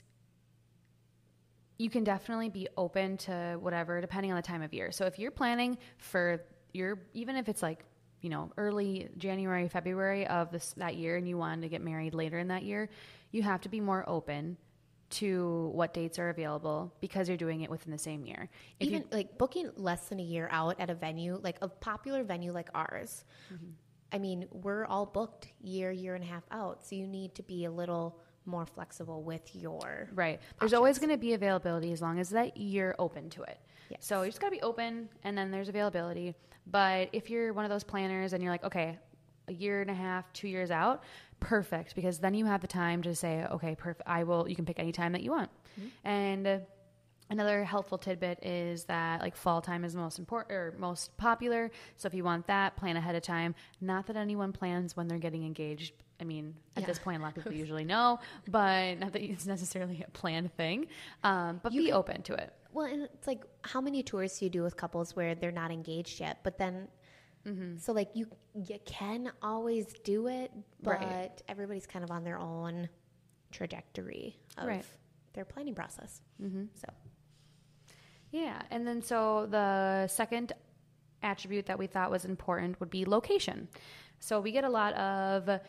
[1.78, 4.92] you can definitely be open to whatever, depending on the time of year.
[4.94, 7.84] So if you're planning for your, even if it's like,
[8.22, 12.14] you know, early January, February of this that year, and you wanted to get married
[12.14, 12.88] later in that year,
[13.32, 14.56] you have to be more open
[15.10, 18.50] to what dates are available because you're doing it within the same year.
[18.80, 22.24] If Even like booking less than a year out at a venue, like a popular
[22.24, 23.72] venue like ours, Mm-hmm.
[24.12, 26.86] I mean, we're all booked year, year and a half out.
[26.86, 30.10] So you need to be a little more flexible with your.
[30.14, 30.40] Right.
[30.60, 33.60] There's always going to be availability as long as that you're open to it.
[33.90, 34.00] Yes.
[34.02, 36.36] So you just got to be open and then there's availability.
[36.68, 38.98] But if you're one of those planners and you're like, okay,
[39.50, 41.04] a year and a half, two years out,
[41.40, 41.96] perfect.
[41.96, 44.08] Because then you have the time to say, okay, perfect.
[44.08, 45.50] I will, you can pick any time that you want.
[46.04, 46.58] And uh,
[47.30, 51.72] another helpful tidbit is that like fall time is most important or most popular.
[51.98, 53.56] So if you want that, plan ahead of time.
[53.82, 55.94] Not that anyone plans when they're getting engaged.
[56.22, 56.88] I mean, at Yeah.
[56.88, 60.54] this point, a lot of people usually know, but not that it's necessarily a planned
[60.56, 60.88] thing.
[61.24, 62.54] Um, but You be can- open to it.
[62.72, 65.72] Well, and it's like how many tours do you do with couples where they're not
[65.72, 66.40] engaged yet?
[66.44, 66.88] But then,
[67.48, 67.78] Mm-hmm.
[67.78, 70.52] so like you you can always do it,
[70.84, 71.42] but Right.
[71.48, 72.90] everybody's kind of on their own
[73.52, 74.86] trajectory of Right.
[75.34, 76.22] their planning process.
[76.42, 76.66] Mm-hmm.
[76.76, 76.88] So
[78.32, 78.62] Yeah.
[78.72, 80.54] And then so the second
[81.24, 83.68] attribute that we thought was important would be location.
[84.20, 85.60] So we get a lot of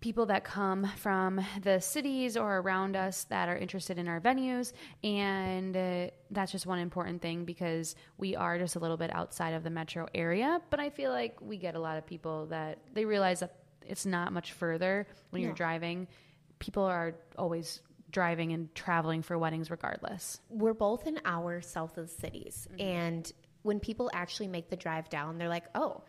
[0.00, 4.72] people that come from the cities or around us that are interested in our venues.
[5.02, 9.54] And uh, that's just one important thing because we are just a little bit outside
[9.54, 10.60] of the metro area.
[10.70, 13.56] But i feel like we get a lot of people that they realize that
[13.86, 16.06] it's not much further when you're driving.
[16.58, 17.80] People are always
[18.10, 20.40] driving and traveling for weddings regardless.
[20.48, 22.68] We're both an hour south of the cities.
[22.70, 22.80] Mm-hmm.
[22.80, 23.32] and
[23.62, 26.02] when people actually make the drive down they're like oh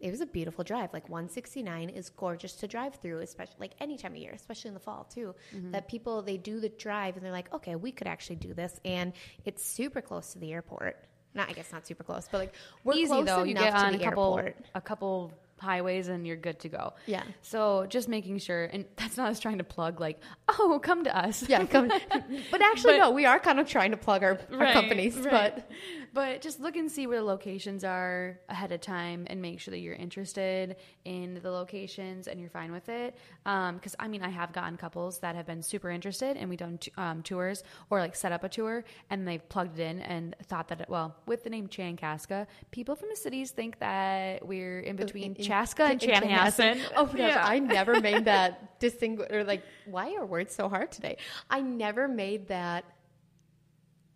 [0.00, 3.96] it was a beautiful drive like 169 is gorgeous to drive through especially like any
[3.96, 5.70] time of year especially in the fall too Mm-hmm.
[5.72, 8.78] that people they do the drive and they're like okay we could actually do this
[8.84, 9.12] and
[9.44, 10.96] it's super close to the airport
[11.34, 12.54] not i guess not super close but like
[12.84, 13.42] we're easy close though.
[13.44, 14.56] You get on a couple airport.
[14.74, 16.92] a couple highways and you're good to go.
[17.06, 17.22] Yeah.
[17.40, 21.16] So just making sure, and that's not us trying to plug like, oh, come to
[21.16, 21.48] us.
[21.48, 21.88] yeah come,
[22.50, 25.16] but actually But- no we are kind of trying to plug our, our Right, companies
[25.16, 25.30] right.
[25.56, 25.70] but
[26.16, 29.70] but just look and see where the locations are ahead of time and make sure
[29.72, 34.28] that you're interested in the locations and you're fine with it because i mean i
[34.30, 38.00] have gotten couples that have been super interested and we've done t- um, tours or
[38.00, 41.14] like set up a tour and they've plugged it in and thought that it, well
[41.26, 45.84] with the name chankaska people from the cities think that we're in between in- chaska
[45.84, 47.42] and in chanhassen Oh gosh, Yeah.
[47.44, 51.18] I never made that distinguish or like why are words so hard today?
[51.50, 52.84] I never made that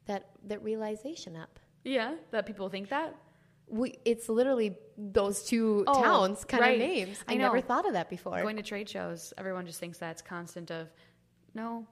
[0.06, 1.58] that that realization up.
[1.84, 3.14] Yeah, that people think that.
[3.68, 6.72] We, it's literally those two Oh, towns kind right.
[6.80, 7.18] of names.
[7.28, 8.40] I, I never thought of that before.
[8.42, 10.88] Going to trade shows, everyone just thinks that's constant of,
[11.54, 11.86] no,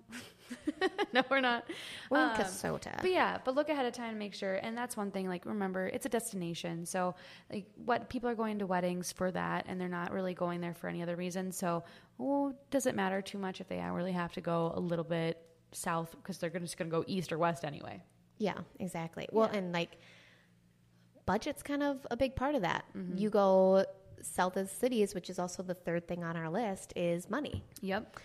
[1.12, 1.64] no, we're not.
[2.10, 3.00] We're in Um, Kasota.
[3.00, 4.54] But yeah, but look ahead of time and make sure.
[4.54, 5.28] And that's one thing.
[5.28, 6.84] Like, remember, it's a destination.
[6.86, 7.14] So,
[7.52, 10.74] like, what people are going to weddings for that, and they're not really going there
[10.74, 11.52] for any other reason.
[11.52, 11.84] So,
[12.18, 15.40] well, does it matter too much if they really have to go a little bit
[15.72, 18.02] south because they're just going to go east or west anyway?
[18.38, 19.28] Yeah, exactly.
[19.32, 19.58] Well, Yeah.
[19.58, 19.98] and like
[21.26, 22.84] budget's kind of a big part of that.
[22.96, 23.18] Mm-hmm.
[23.18, 23.84] You go
[24.22, 27.62] south of the cities, which is also the third thing on our list, is money.
[27.82, 28.16] Yep.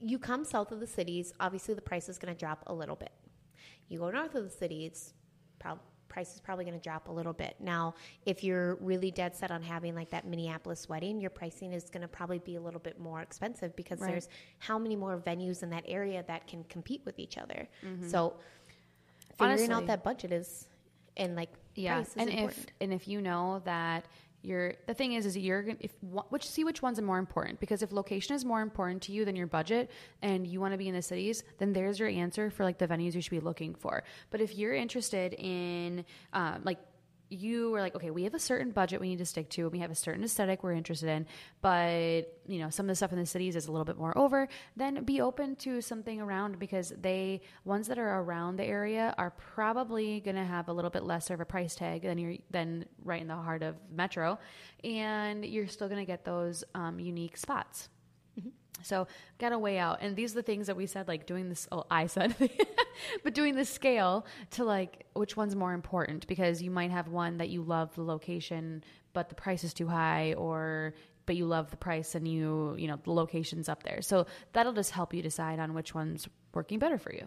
[0.00, 2.96] You come south of the cities, obviously the price is going to drop a little
[2.96, 3.12] bit.
[3.88, 5.14] You go north of the cities,
[5.58, 7.56] prob- price is probably going to drop a little bit.
[7.60, 7.94] Now,
[8.26, 12.02] if you're really dead set on having like that Minneapolis wedding, your pricing is going
[12.02, 14.10] to probably be a little bit more expensive because Right.
[14.10, 17.68] there's how many more venues in that area that can compete with each other.
[17.84, 18.08] Mm-hmm.
[18.08, 18.34] So,
[19.38, 19.74] figuring Honestly.
[19.74, 20.66] out that budget is
[21.16, 22.58] and like Yeah, and important.
[22.58, 24.06] if and if you know that
[24.44, 25.92] you're the thing is is you're gonna if
[26.30, 29.24] which see which ones are more important because if location is more important to you
[29.24, 29.88] than your budget
[30.20, 32.88] and you want to be in the cities then there's your answer for like the
[32.88, 36.78] venues you should be looking for but if you're interested in um, like
[37.32, 39.78] you are like okay we have a certain budget we need to stick to we
[39.78, 41.26] have a certain aesthetic we're interested in
[41.60, 44.16] but you know some of the stuff in the cities is a little bit more
[44.16, 49.14] over then be open to something around because they ones that are around the area
[49.18, 52.36] are probably going to have a little bit lesser of a price tag than you're
[52.50, 54.38] than right in the heart of metro
[54.84, 57.88] and you're still going to get those um, unique spots
[58.82, 59.06] so
[59.38, 59.98] got a way out.
[60.00, 62.34] And these are the things that we said, like doing this, oh, I said,
[63.24, 67.38] but doing the scale to like which one's more important because you might have one
[67.38, 71.70] that you love the location, but the price is too high or but you love
[71.70, 74.02] the price and you, you know, the location's up there.
[74.02, 77.26] So that'll just help you decide on which one's working better for you.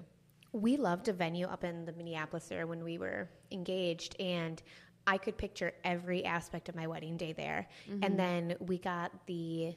[0.51, 4.61] we loved a venue up in the Minneapolis area when we were engaged, and
[5.05, 7.67] I could picture every aspect of my wedding day there.
[7.89, 8.03] Mm-hmm.
[8.03, 9.75] And then we got the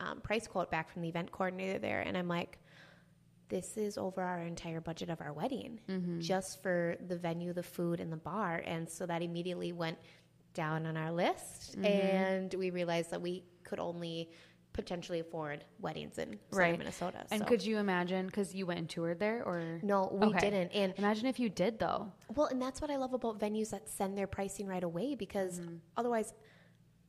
[0.00, 2.58] um, price quote back from the event coordinator there, and I'm like,
[3.48, 6.20] this is over our entire budget of our wedding Mm-hmm.
[6.20, 8.62] just for the venue, the food, and the bar.
[8.64, 9.98] And so that immediately went
[10.54, 11.84] down on our list, Mm-hmm.
[11.84, 14.30] and we realized that we could only
[14.72, 16.78] potentially afford weddings in southern Right.
[16.78, 17.24] Minnesota.
[17.32, 17.44] And so.
[17.44, 19.80] could you imagine, because you went and toured there or?
[19.82, 20.38] no, we Okay.
[20.38, 20.70] didn't.
[20.72, 22.12] And Imagine if you did though.
[22.36, 25.58] well, and that's what I love about venues that send their pricing right away because
[25.58, 25.74] Mm-hmm.
[25.96, 26.34] otherwise,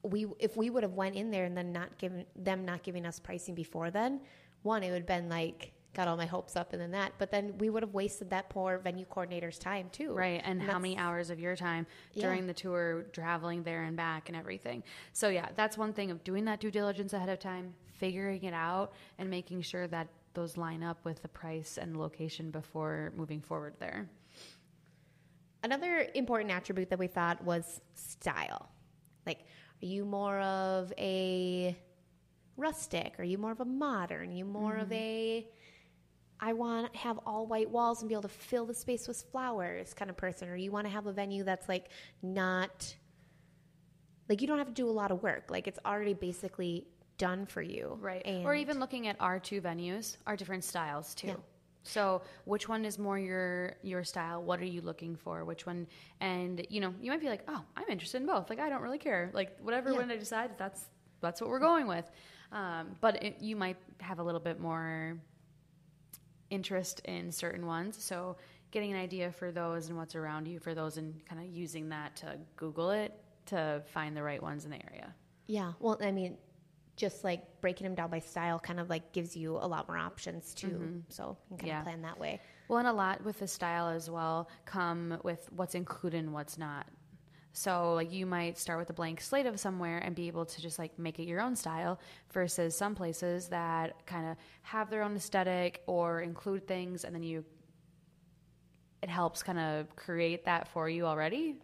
[0.03, 3.05] we if we would have went in there and then not given them not giving
[3.05, 4.21] us pricing before then,
[4.63, 7.31] one it would have been like got all my hopes up and then that, but
[7.31, 10.13] then we would have wasted that poor venue coordinator's time too.
[10.13, 10.41] Right.
[10.45, 12.27] And, how many hours of your time Yeah.
[12.27, 14.83] during the tour, traveling there and back and everything.
[15.11, 18.53] So, yeah, that's one thing of doing that due diligence ahead of time, figuring it
[18.53, 23.41] out, and making sure that those line up with the price and location before moving
[23.41, 24.09] forward there.
[25.63, 28.69] Another important attribute that we thought was style.
[29.25, 29.45] Like,
[29.81, 31.75] are you more of a
[32.57, 33.15] rustic?
[33.19, 34.29] Are you more of a modern?
[34.29, 34.93] Are you more of mm-hmm.
[34.93, 35.47] a
[36.43, 39.23] I want to have all white walls and be able to fill the space with
[39.31, 40.49] flowers kind of person?
[40.49, 41.89] Or you want to have a venue that's like
[42.23, 42.95] not
[44.27, 45.51] like you don't have to do a lot of work.
[45.51, 47.97] Like it's already basically done for you.
[48.01, 48.23] Right.
[48.25, 51.27] And or even looking at our two venues, our different styles too.
[51.27, 51.35] Yeah.
[51.83, 54.43] So, which one is more your your style?
[54.43, 55.43] What are you looking for?
[55.45, 55.87] Which one?
[56.19, 58.49] And you know, you might be like, "Oh, I'm interested in both.
[58.49, 59.31] Like, I don't really care.
[59.33, 59.97] Like, whatever Yeah.
[59.97, 60.89] when I decide, that's
[61.21, 62.09] that's what we're going with."
[62.51, 65.17] Um, but it, you might have a little bit more
[66.49, 68.01] interest in certain ones.
[68.01, 68.37] So,
[68.71, 71.89] getting an idea for those and what's around you for those, and kind of using
[71.89, 73.13] that to Google it
[73.47, 75.13] to find the right ones in the area.
[75.47, 75.73] Yeah.
[75.79, 76.37] Well, I mean,
[77.01, 79.97] just like breaking them down by style kind of like gives you a lot more
[79.97, 81.03] options too.
[81.09, 81.67] So you can kind Mm-hmm.
[81.67, 81.79] Yeah.
[81.79, 82.39] of plan that way.
[82.69, 86.57] Well, and a lot with the style as well come with what's included and what's
[86.57, 86.85] not.
[87.53, 90.61] So, like, you might start with a blank slate of somewhere and be able to
[90.61, 91.99] just like make it your own style
[92.31, 97.23] versus some places that kind of have their own aesthetic or include things and then
[97.23, 97.43] you,
[99.03, 101.57] it helps kind of create that for you already.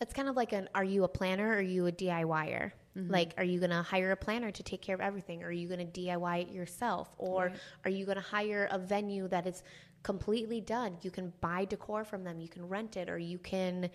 [0.00, 2.72] It's kind of like an are you a planner or are you a DIYer?
[2.98, 3.12] Mm-hmm.
[3.12, 5.42] Like, are you going to hire a planner to take care of everything?
[5.42, 7.14] Or are you going to DIY it yourself?
[7.18, 7.52] Or
[7.84, 9.62] are you going to hire a venue that is
[10.02, 10.96] completely done?
[11.02, 13.90] You can buy decor from them, you can rent it, or you can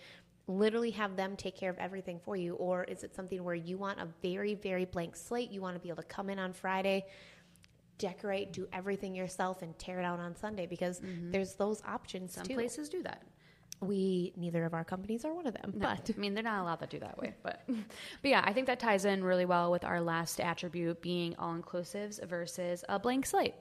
[0.46, 2.54] literally have them take care of everything for you.
[2.54, 5.50] Or is it something where you want a very, very blank slate?
[5.50, 7.06] You want to be able to come in on Friday,
[7.98, 12.40] decorate, do everything yourself, and tear it out on Sunday because there's those options Mm-hmm.
[12.40, 12.54] Some too.
[12.54, 13.22] places do that.
[13.86, 16.80] We, neither of our companies are one of them, but I mean, they're not allowed
[16.80, 17.76] to do that way, but but
[18.30, 22.24] yeah, I think that ties in really well with our last attribute being all inclusives
[22.26, 23.54] versus a blank slate.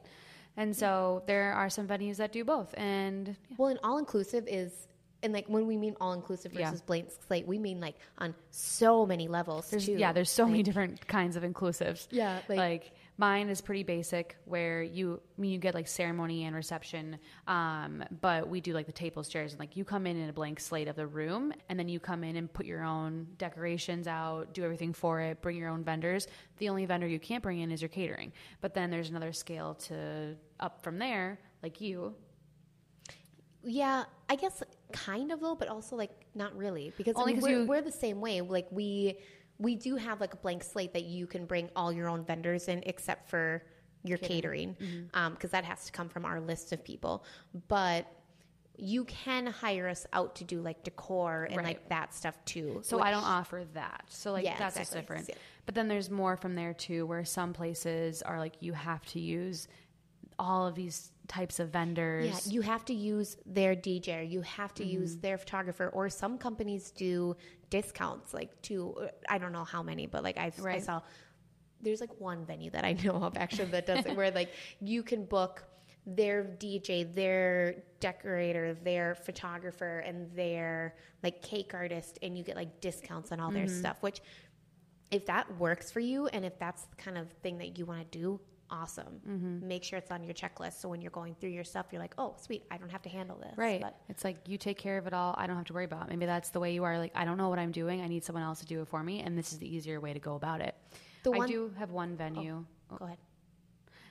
[0.58, 2.74] And so there are some venues that do both.
[2.78, 3.56] And yeah.
[3.58, 4.88] Well, an all inclusive is,
[5.24, 6.66] and like when we mean all inclusive Yeah.
[6.70, 9.94] versus blank slate, we mean like on so many levels there's too.
[9.94, 12.08] yeah, there's so many different kinds of inclusives.
[12.12, 16.46] Yeah, Like, like- mine is pretty basic where you I mean you get like ceremony
[16.46, 17.20] and reception.
[17.48, 20.34] Um, but we do like the tables, chairs, and like you come in in a
[20.34, 24.08] blank slate of the room and then you come in and put your own decorations
[24.08, 26.28] out, do everything for it, bring your own vendors.
[26.58, 28.34] The only vendor you can't bring in is your catering.
[28.62, 32.16] But then there's another scale to up from there, like you.
[33.66, 37.42] Yeah, I guess kind of though, but also like not really because Only I mean,
[37.44, 38.42] we're, you- we're the same way.
[38.42, 39.20] Like we
[39.60, 42.68] we do have like a blank slate that you can bring all your own vendors
[42.68, 43.64] in except for
[44.04, 44.76] your catering
[45.32, 47.24] because that has to come from our list of people.
[47.68, 48.06] But
[48.76, 51.66] you can hire us out to do like decor and Right.
[51.66, 52.80] like that stuff too.
[52.84, 54.06] So I don't offer that.
[54.10, 55.02] So like Yeah, that's exactly.
[55.02, 55.30] different.
[55.30, 55.36] Yeah.
[55.68, 59.20] But then there's more from there too, where some places are like you have to
[59.20, 59.68] use
[60.40, 62.26] all of these types of vendors.
[62.48, 64.92] Yeah, you have to use their DJ, you have to Mm-hmm.
[65.02, 67.38] use their photographer, or some companies do
[67.78, 68.82] discounts, like two,
[69.28, 70.84] I don't know how many, but like I, I Right.
[70.88, 71.02] saw
[71.82, 75.02] there's like one venue that I know of actually that does it where like you
[75.04, 75.64] can book
[76.06, 82.82] their DJ, their decorator, their photographer, and their like cake artist, and you get like
[82.82, 83.80] discounts on all their Mm-hmm.
[83.82, 83.98] stuff.
[84.02, 84.20] Which,
[85.12, 88.00] if that works for you, and if that's the kind of thing that you want
[88.12, 88.40] to do,
[88.74, 89.22] awesome.
[89.30, 89.68] Mm-hmm.
[89.68, 90.82] Make sure it's on your checklist.
[90.82, 93.10] So when you're going through your stuff, you're like, oh, sweet, I don't have to
[93.10, 93.54] handle this.
[93.56, 93.80] Right.
[93.80, 95.36] But it's like you take care of it all.
[95.38, 96.08] I don't have to worry about.
[96.08, 96.10] it.
[96.10, 96.98] Maybe that's the way you are.
[96.98, 98.02] Like I don't know what I'm doing.
[98.02, 100.12] I need someone else to do it for me, and this is the easier way
[100.14, 100.76] to go about it.
[101.24, 102.66] The I one- do have one venue.
[102.90, 103.18] go ahead.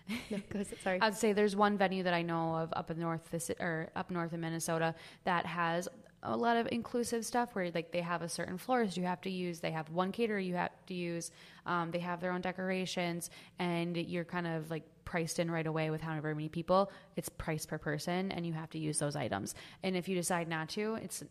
[0.31, 0.63] No, go.
[0.83, 1.01] Sorry.
[1.01, 4.33] I'd say there's one venue that I know of up in north or up north
[4.33, 4.95] in Minnesota
[5.25, 5.89] that has
[6.23, 9.31] a lot of inclusive stuff where like they have a certain florist you have to
[9.31, 11.31] use, they have one caterer you have to use,
[11.67, 15.91] um, they have their own decorations, and you're kind of like priced in right away
[15.91, 16.93] with however many people.
[17.17, 19.55] It's price per person, and you have to use those items.
[19.83, 21.25] And if you decide not to, it's,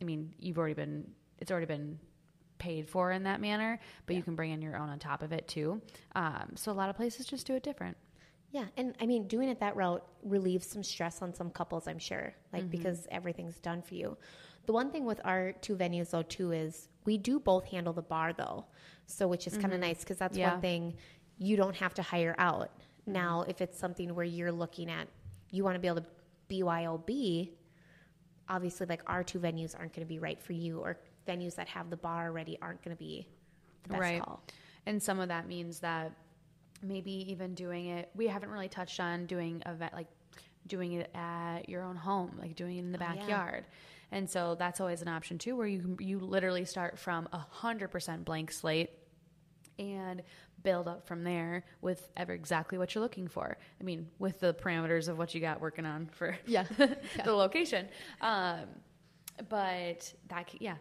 [0.00, 1.98] I mean, you've already been, it's already been
[2.58, 5.32] paid for in that manner, but you can bring in your own on top of
[5.32, 5.80] it too.
[6.14, 7.96] Um, so a lot of places just do it different.
[8.54, 11.98] Yeah, and I mean, doing it that route relieves some stress on some couples, I'm
[11.98, 12.70] sure, like Mm-hmm.
[12.70, 14.16] because everything's done for you.
[14.66, 18.02] The one thing with our two venues, though, too, is we do both handle the
[18.02, 18.64] bar, though,
[19.06, 20.40] so which is kind of nice because that's Mm-hmm.
[20.40, 20.52] Yeah.
[20.52, 20.94] one thing
[21.36, 22.70] you don't have to hire out.
[23.06, 25.08] Now, if it's something where you're looking at,
[25.50, 26.06] you want to be able to
[26.48, 27.50] BYOB,
[28.48, 31.66] obviously, like our two venues aren't going to be right for you, or venues that
[31.68, 33.26] have the bar already aren't going to be
[33.82, 34.22] the best right.
[34.22, 34.42] call.
[34.86, 36.12] And some of that means that
[36.84, 40.06] maybe even doing it, we haven't really touched on doing event like
[40.66, 43.14] doing it at your own home, like doing it in the Oh, yeah.
[43.16, 43.64] backyard.
[44.12, 47.88] And so that's always an option too, where you you literally start from a hundred
[47.90, 48.90] percent blank slate
[49.78, 50.22] and
[50.62, 53.58] build up from there with ever exactly what you're looking for.
[53.80, 56.64] I mean, with the parameters of what you got working on for Yeah.
[57.24, 57.88] the location.
[58.20, 58.60] Um,
[59.48, 60.76] but that, yeah,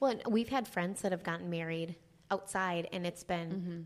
[0.00, 1.94] Well, we've had friends that have gotten married
[2.30, 3.80] outside, and it's been Mm-hmm.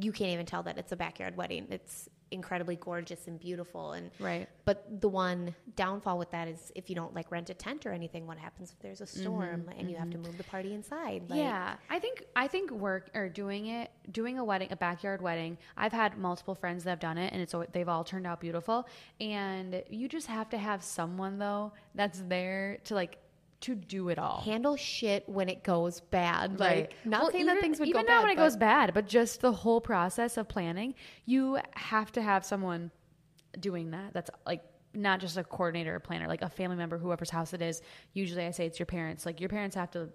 [0.00, 1.66] You can't even tell that it's a backyard wedding.
[1.70, 4.48] It's incredibly gorgeous and beautiful, and Right.
[4.64, 7.92] But the one downfall with that is if you don't like rent a tent or
[7.92, 11.22] anything, what happens if there's a storm and you have to move the party inside?
[11.28, 11.48] Like, Mm-hmm.
[11.48, 15.56] yeah, I think I think work or doing it, doing a wedding, a backyard wedding.
[15.76, 18.88] I've had multiple friends that have done it, and it's they've all turned out beautiful.
[19.20, 23.18] And you just have to have someone though that's there to like
[23.62, 24.40] to do it all.
[24.40, 26.60] handle shit when it goes bad.
[26.60, 28.56] Like, not Well, saying even, that things would even go not bad, when it goes
[28.56, 30.94] bad, but just the whole process of planning.
[31.24, 32.90] You have to have someone
[33.58, 34.12] doing that.
[34.12, 34.62] That's like
[34.94, 37.82] not just a coordinator or planner, like a family member, whoever's house it is.
[38.12, 39.26] Usually, I say it's your parents.
[39.26, 40.10] Like your parents have to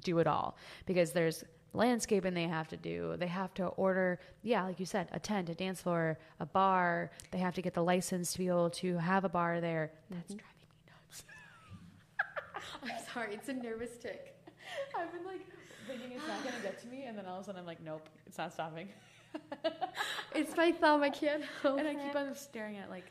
[0.00, 3.14] do it all because there's landscaping they have to do.
[3.18, 7.10] They have to order, yeah, like you said, a tent, a dance floor, a bar.
[7.30, 9.92] They have to get the license to be able to have a bar there.
[10.10, 10.36] That's mm-hmm.
[10.36, 10.57] nuts.
[12.82, 14.34] I'm sorry, it's a nervous tick.
[14.98, 15.40] I've been like
[15.86, 17.82] thinking it's not gonna get to me, and then all of a sudden I'm like,
[17.82, 18.88] nope, it's not stopping.
[20.34, 21.02] It's my thumb.
[21.02, 21.42] I can't.
[21.62, 21.98] Help and I it.
[22.04, 23.10] keep on staring at it, like,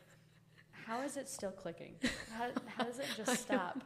[0.72, 1.96] how is it still clicking?
[2.38, 3.82] How, how does it just stop?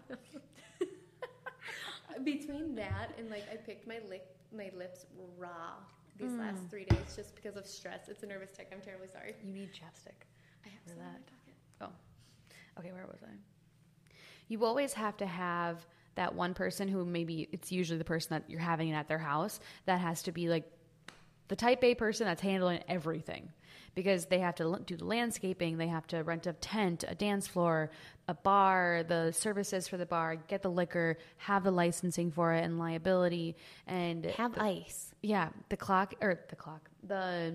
[2.23, 5.05] Between that and like I picked my lip, my lips
[5.37, 5.75] raw
[6.19, 6.39] these Mm.
[6.39, 8.09] last three days just because of stress.
[8.09, 8.69] It's a nervous tick.
[8.71, 9.33] I'm terribly sorry.
[9.43, 10.27] You need chapstick.
[10.65, 11.21] I have For some in that.
[11.87, 12.91] Oh, okay.
[12.91, 13.33] Where was I?
[14.51, 18.49] You always have to have that one person who maybe it's usually the person that
[18.49, 20.69] you're having it at their house that has to be like
[21.47, 23.47] the type A person that's handling everything
[23.95, 27.47] because they have to do the landscaping, they have to rent a tent, a dance
[27.47, 27.91] floor,
[28.27, 32.65] a bar, the services for the bar, get the liquor, have the licensing for it
[32.65, 33.55] and liability
[33.87, 35.13] and Have the, ice.
[35.21, 37.53] yeah, the clock or the clock, the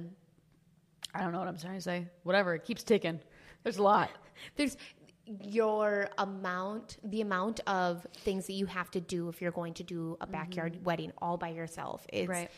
[1.15, 2.07] I don't know what I'm trying to say.
[2.23, 2.55] Whatever.
[2.55, 3.21] It keeps ticking.
[3.65, 4.11] There's a lot.
[4.57, 4.79] There's
[5.27, 9.83] your amount, the amount of things that you have to do if you're going to
[9.83, 10.33] do a mm-hmm.
[10.33, 12.51] backyard wedding all by yourself is Right.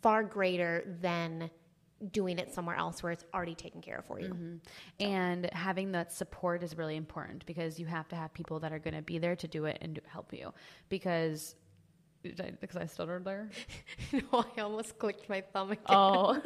[0.00, 1.50] far greater than
[2.12, 4.28] doing it somewhere else where it's already taken care of for you.
[4.28, 4.56] Mm-hmm.
[5.04, 8.78] And having that support is really important because you have to have people that are
[8.78, 10.52] going to be there to do it and do, help you.
[10.88, 11.56] Because
[12.22, 13.48] because I stuttered there.
[14.12, 15.84] no, I almost clicked my thumb again.
[15.88, 16.40] Oh,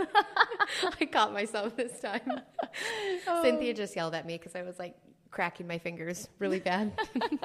[1.00, 2.20] I caught myself this time.
[3.26, 3.42] Oh.
[3.42, 4.96] Cynthia just yelled at me because I was like
[5.32, 6.92] cracking my fingers really bad.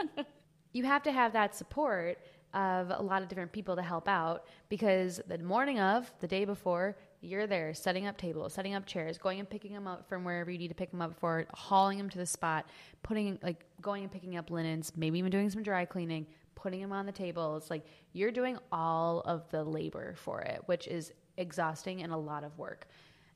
[0.74, 2.20] you have to have that support
[2.54, 6.46] of a lot of different people to help out because the morning of, the day
[6.46, 10.24] before, you're there setting up tables, setting up chairs, going and picking them up from
[10.24, 12.70] wherever you need to pick them up for, hauling them to the spot,
[13.04, 16.92] putting like going and picking up linens, maybe even doing some dry cleaning, putting them
[16.92, 17.70] on the tables.
[17.70, 22.44] Like you're doing all of the labor for it, which is exhausting and a lot
[22.44, 22.88] of work.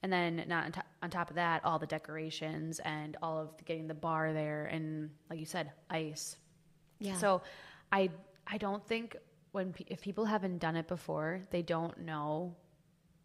[0.03, 3.55] And then not on, to- on top of that, all the decorations and all of
[3.57, 6.37] the, getting the bar there and like you said, ice,
[6.99, 7.17] Yeah.
[7.17, 7.41] so
[7.91, 8.09] I
[8.47, 9.15] I don't think
[9.51, 12.55] when pe- if people haven't done it before, they don't know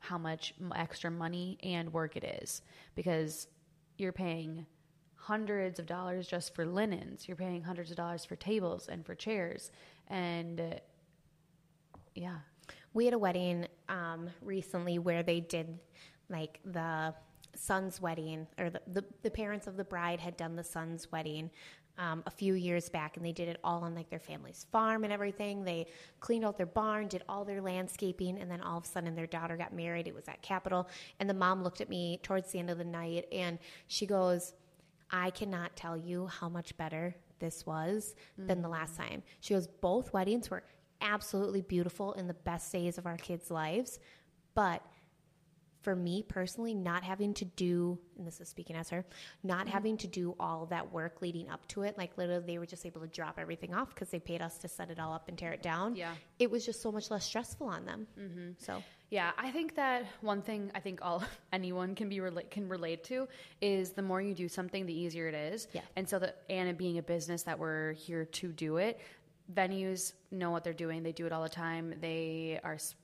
[0.00, 2.60] how much extra money and work it is
[2.94, 3.48] because
[3.96, 4.66] you're paying
[5.14, 7.26] hundreds of dollars just for linens.
[7.26, 9.70] You're paying hundreds of dollars for tables and for chairs
[10.08, 10.64] and uh,
[12.14, 12.36] yeah.
[12.92, 15.78] We had a wedding um, recently where they did
[16.28, 17.14] like the
[17.54, 21.50] son's wedding, or the, the, the parents of the bride had done the son's wedding
[21.98, 25.04] um, a few years back, and they did it all on like their family's farm
[25.04, 25.64] and everything.
[25.64, 25.86] They
[26.20, 29.26] cleaned out their barn, did all their landscaping, and then all of a sudden their
[29.26, 30.06] daughter got married.
[30.06, 30.88] It was at Capitol,
[31.20, 34.52] and the mom looked at me towards the end of the night, and she goes,
[35.10, 39.22] I cannot tell you how much better this was than the last time.
[39.40, 40.64] She goes, both weddings were
[41.00, 44.00] absolutely beautiful in the best days of our kids' lives.
[44.54, 44.82] But
[45.86, 49.04] for me personally, not having to do, and this is speaking as her,
[49.44, 52.66] not having to do all that work leading up to it, like literally they were
[52.66, 55.28] just able to drop everything off because they paid us to set it all up
[55.28, 55.94] and tear it down.
[55.94, 56.10] Yeah.
[56.40, 58.08] It was just so much less stressful on them.
[58.18, 58.48] Mm-hmm.
[58.58, 61.22] So, Yeah, I think that one thing I think all
[61.52, 63.28] anyone can be relate can relate to
[63.60, 65.68] is the more you do something, the easier it is.
[65.72, 65.82] Yeah.
[65.94, 68.98] And so the and it being a business that we're here to do it,
[69.54, 71.04] venues know what they're doing.
[71.04, 71.94] They do it all the time.
[72.00, 72.96] They are s-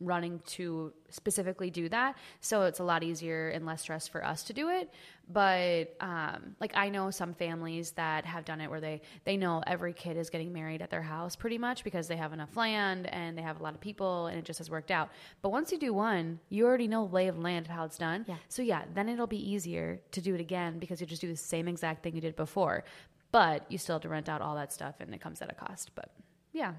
[0.00, 4.42] running to specifically do that, so it's a lot easier and less stress for us
[4.44, 4.90] to do it.
[5.32, 9.62] But um, like I know some families that have done it where they they know
[9.66, 13.06] every kid is getting married at their house pretty much because they have enough land
[13.06, 15.10] and they have a lot of people and it just has worked out.
[15.40, 18.24] But once you do one, you already know the lay of land how it's done.
[18.26, 18.36] Yeah.
[18.48, 21.36] So yeah, then it'll be easier to do it again because you just do the
[21.36, 22.84] same exact thing you did before.
[23.30, 25.54] But you still have to rent out all that stuff and it comes at a
[25.54, 25.92] cost.
[25.94, 26.10] But
[26.52, 26.72] yeah.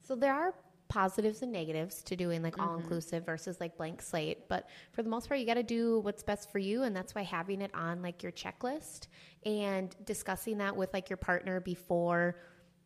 [0.00, 0.54] So there are
[0.88, 2.80] positives and negatives to doing like all mm-hmm.
[2.80, 6.22] inclusive versus like blank slate, but for the most part you got to do what's
[6.22, 9.08] best for you and that's why having it on like your checklist
[9.44, 12.36] and discussing that with like your partner before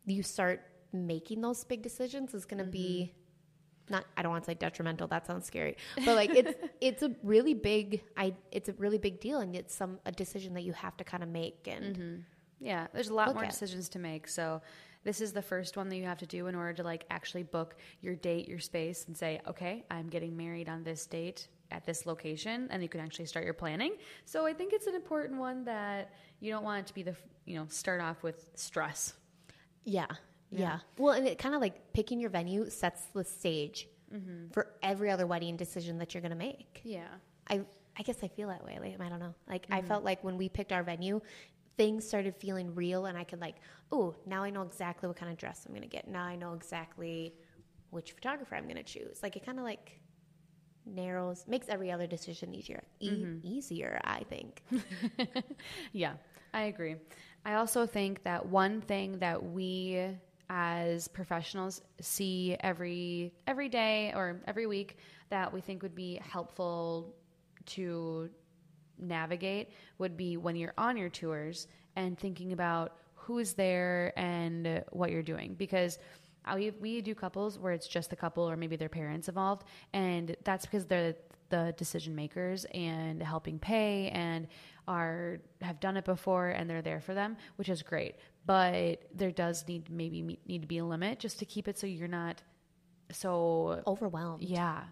[0.07, 3.95] you start making those big decisions is going to be mm-hmm.
[3.95, 7.15] not I don't want to say detrimental that sounds scary but like it's it's a
[7.23, 10.73] really big I it's a really big deal and it's some a decision that you
[10.73, 12.21] have to kind of make and mm-hmm.
[12.61, 13.51] Yeah, there's a lot more at.
[13.51, 14.29] decisions to make.
[14.29, 14.61] So
[15.05, 17.43] this is the first one that you have to do in order to like actually
[17.43, 21.85] book your date, your space and say, "Okay, I'm getting married on this date at
[21.85, 23.97] this location." And you can actually start your planning.
[24.25, 27.17] So I think it's an important one that you don't want it to be the,
[27.45, 29.15] you know, start off with stress.
[29.85, 30.07] Yeah,
[30.51, 30.79] yeah.
[30.97, 34.49] Well, and it kind of like picking your venue sets the stage mm-hmm.
[34.53, 36.81] for every other wedding decision that you're going to make.
[36.85, 37.09] Yeah.
[37.49, 37.63] I
[37.99, 38.79] I guess I feel that way.
[38.81, 39.35] Like, I don't know.
[39.49, 39.89] Like I mm-hmm.
[39.89, 41.21] felt like when we picked our venue,
[41.79, 43.57] things started feeling real, and I could like,
[43.91, 46.09] oh, now I know exactly what kind of dress I'm going to get.
[46.09, 47.33] Now I know exactly
[47.91, 49.23] which photographer I'm going to choose.
[49.23, 50.01] Like it kind of like
[50.85, 52.83] narrows makes every other decision easier.
[53.01, 53.39] E- mm-hmm.
[53.43, 54.63] Easier, I think.
[55.93, 56.15] Yeah,
[56.53, 56.97] I agree.
[57.45, 60.09] I also think that one thing that we
[60.51, 64.97] as professionals see every every day or every week
[65.29, 67.15] that we think would be helpful
[67.67, 68.31] to
[69.01, 75.11] navigate would be when you're on your tours and thinking about who's there and what
[75.11, 75.99] you're doing because
[76.55, 80.37] we, we do couples where it's just the couple or maybe their parents involved and
[80.45, 81.15] that's because they're
[81.51, 84.47] the decision makers and helping pay and
[84.87, 89.31] are have done it before and they're there for them which is great but there
[89.31, 92.43] does need maybe need to be a limit just to keep it so you're not
[93.11, 94.43] so Overwhelmed.
[94.43, 94.83] yeah.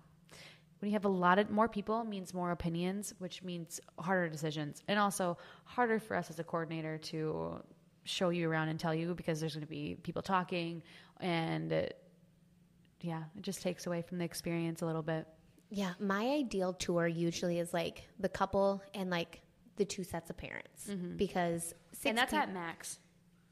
[0.81, 4.83] When you have a lot of more people means more opinions, which means harder decisions
[4.89, 7.63] and also harder for us as a coordinator to
[8.05, 10.83] show you around and tell you because there's going to be people talking
[11.21, 11.83] and uh,
[13.01, 15.27] yeah, it just takes away from the experience a little bit.
[15.71, 19.41] Yeah, my ideal tour usually is like the couple and like
[19.77, 22.99] the two sets of parents because six and that's peop- at max.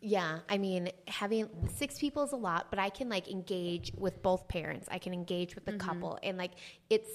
[0.05, 0.41] Yeah.
[0.49, 4.47] I mean, having six people is a lot, but I can like engage with both
[4.49, 4.87] parents.
[4.91, 5.89] I can engage with the mm-hmm.
[5.89, 6.53] couple, and like
[6.91, 7.11] it's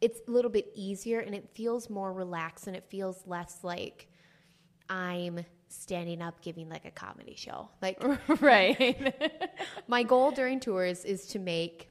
[0.00, 4.08] it's a little bit easier, and it feels more relaxed, and it feels less like
[4.90, 7.70] I'm standing up giving like a comedy show.
[7.80, 8.02] Like
[8.40, 9.14] right.
[9.88, 11.88] my goal during tours is to make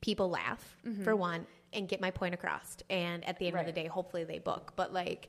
[0.00, 1.04] people laugh mm-hmm.
[1.04, 4.24] for one and get my point across and at the end of the day hopefully
[4.24, 5.28] they book but like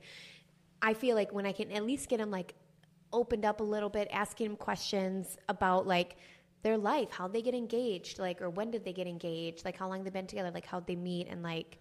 [0.82, 2.54] i feel like when i can at least get them like
[3.12, 6.18] opened up a little bit asking them questions about like
[6.62, 9.88] their life how they get engaged like or when did they get engaged like how
[9.88, 11.80] long they've been together like how they meet and like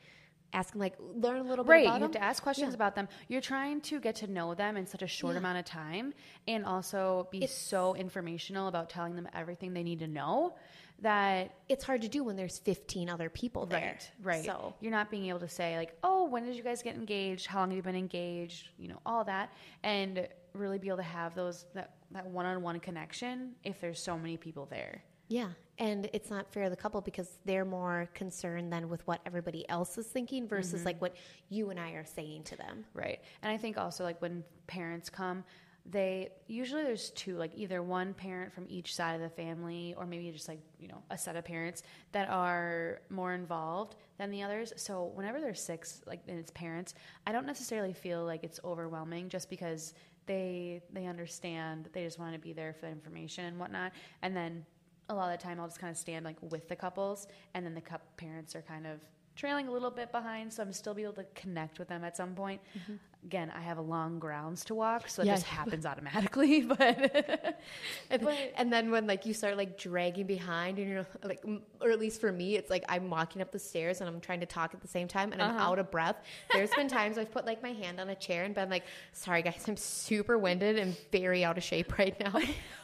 [0.54, 2.76] ask them like learn a little bit Right, you about have to ask questions Yeah.
[2.76, 3.06] about them.
[3.28, 5.40] You're trying to get to know them in such a short Yeah.
[5.40, 6.14] amount of time,
[6.46, 10.54] and also be so informational about telling them everything they need to know
[11.00, 14.44] that it's hard to do when there's 15 other people there Right, right.
[14.44, 17.46] so you're not being able to say like, "Oh, when did you guys get engaged?
[17.46, 21.02] How long have you been engaged?" You know, all that, and really be able to
[21.04, 25.04] have those that that one-on-one connection if there's so many people there.
[25.28, 29.20] Yeah, and it's not fair to the couple because they're more concerned than with what
[29.24, 30.86] everybody else is thinking versus mm-hmm.
[30.86, 31.14] like what
[31.48, 32.84] you and I are saying to them.
[32.94, 33.20] Right.
[33.42, 35.44] And I think also like when parents come,
[35.90, 40.04] they usually there's two, like either one parent from each side of the family or
[40.04, 41.82] maybe just like, you know, a set of parents
[42.12, 44.72] that are more involved than the others.
[44.76, 46.94] So whenever there's six, like and it's parents,
[47.26, 49.94] I don't necessarily feel like it's overwhelming just because
[50.26, 53.92] they they understand they just want to be there for the information and whatnot.
[54.20, 54.66] And then
[55.08, 57.64] a lot of the time I'll just kind of stand like with the couples and
[57.64, 59.00] then the cup parents are kind of
[59.38, 62.16] trailing a little bit behind so I'm still be able to connect with them at
[62.16, 62.60] some point.
[62.76, 62.94] Mm-hmm.
[63.24, 65.34] Again, I have a long grounds to walk, so it Yeah.
[65.34, 67.60] just happens automatically, but
[68.10, 71.44] And, and then when like you start like dragging behind and you're like,
[71.80, 74.40] or at least for me, it's like I'm walking up the stairs and I'm trying
[74.40, 75.70] to talk at the same time and I'm uh-huh.
[75.70, 76.16] out of breath.
[76.52, 79.42] There's been times I've put like my hand on a chair and been like, sorry
[79.42, 82.40] guys, I'm super winded and very out of shape right now.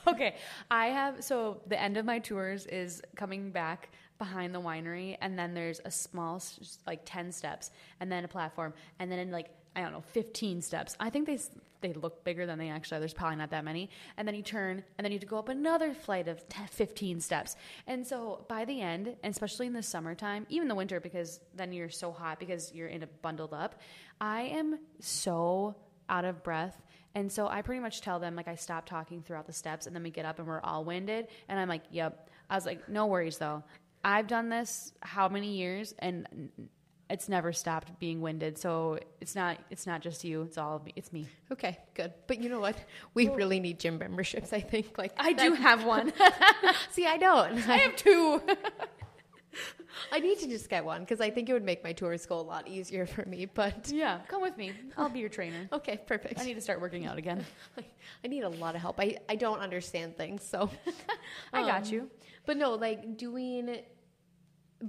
[0.06, 0.36] okay.
[0.70, 5.38] I have so the end of my tours is coming back behind the winery, and
[5.38, 6.42] then there's a small,
[6.86, 10.62] like ten steps, and then a platform, and then in like I don't know, fifteen
[10.62, 10.96] steps.
[11.00, 11.38] I think they
[11.80, 13.00] they look bigger than they actually are.
[13.00, 15.38] There's probably not that many, and then you turn, and then you have to go
[15.38, 17.56] up another flight of 10, 15 steps.
[17.86, 21.72] And so by the end, and especially in the summertime, even the winter, because then
[21.72, 23.80] you're so hot because you're in a bundled up.
[24.18, 25.76] I am so
[26.08, 26.80] out of breath.
[27.14, 29.94] And so I pretty much tell them, like, I stop talking throughout the steps, and
[29.94, 31.28] then we get up and we're all winded.
[31.48, 32.28] And I'm like, yep.
[32.50, 33.62] I was like, no worries, though.
[34.04, 36.50] I've done this how many years, and
[37.10, 38.58] it's never stopped being winded.
[38.58, 40.42] So it's not, it's not just you.
[40.42, 40.84] It's all.
[40.96, 41.26] It's me.
[41.52, 42.12] okay, good.
[42.26, 42.76] But you know what?
[43.14, 44.98] We really need gym memberships, I think.
[44.98, 46.12] Like I do have one.
[46.90, 47.54] See, I don't.
[47.68, 48.42] I have two.
[50.10, 52.40] I need to just get one because I think it would make my tours go
[52.40, 53.46] a lot easier for me.
[53.46, 54.72] But yeah, come with me.
[54.96, 55.68] I'll be your trainer.
[55.72, 56.40] okay, perfect.
[56.40, 57.44] I need to start working out again.
[57.78, 58.98] I need a lot of help.
[58.98, 60.68] I, I don't understand things, so
[61.52, 62.10] I got Um, you.
[62.44, 63.82] But no, like doing,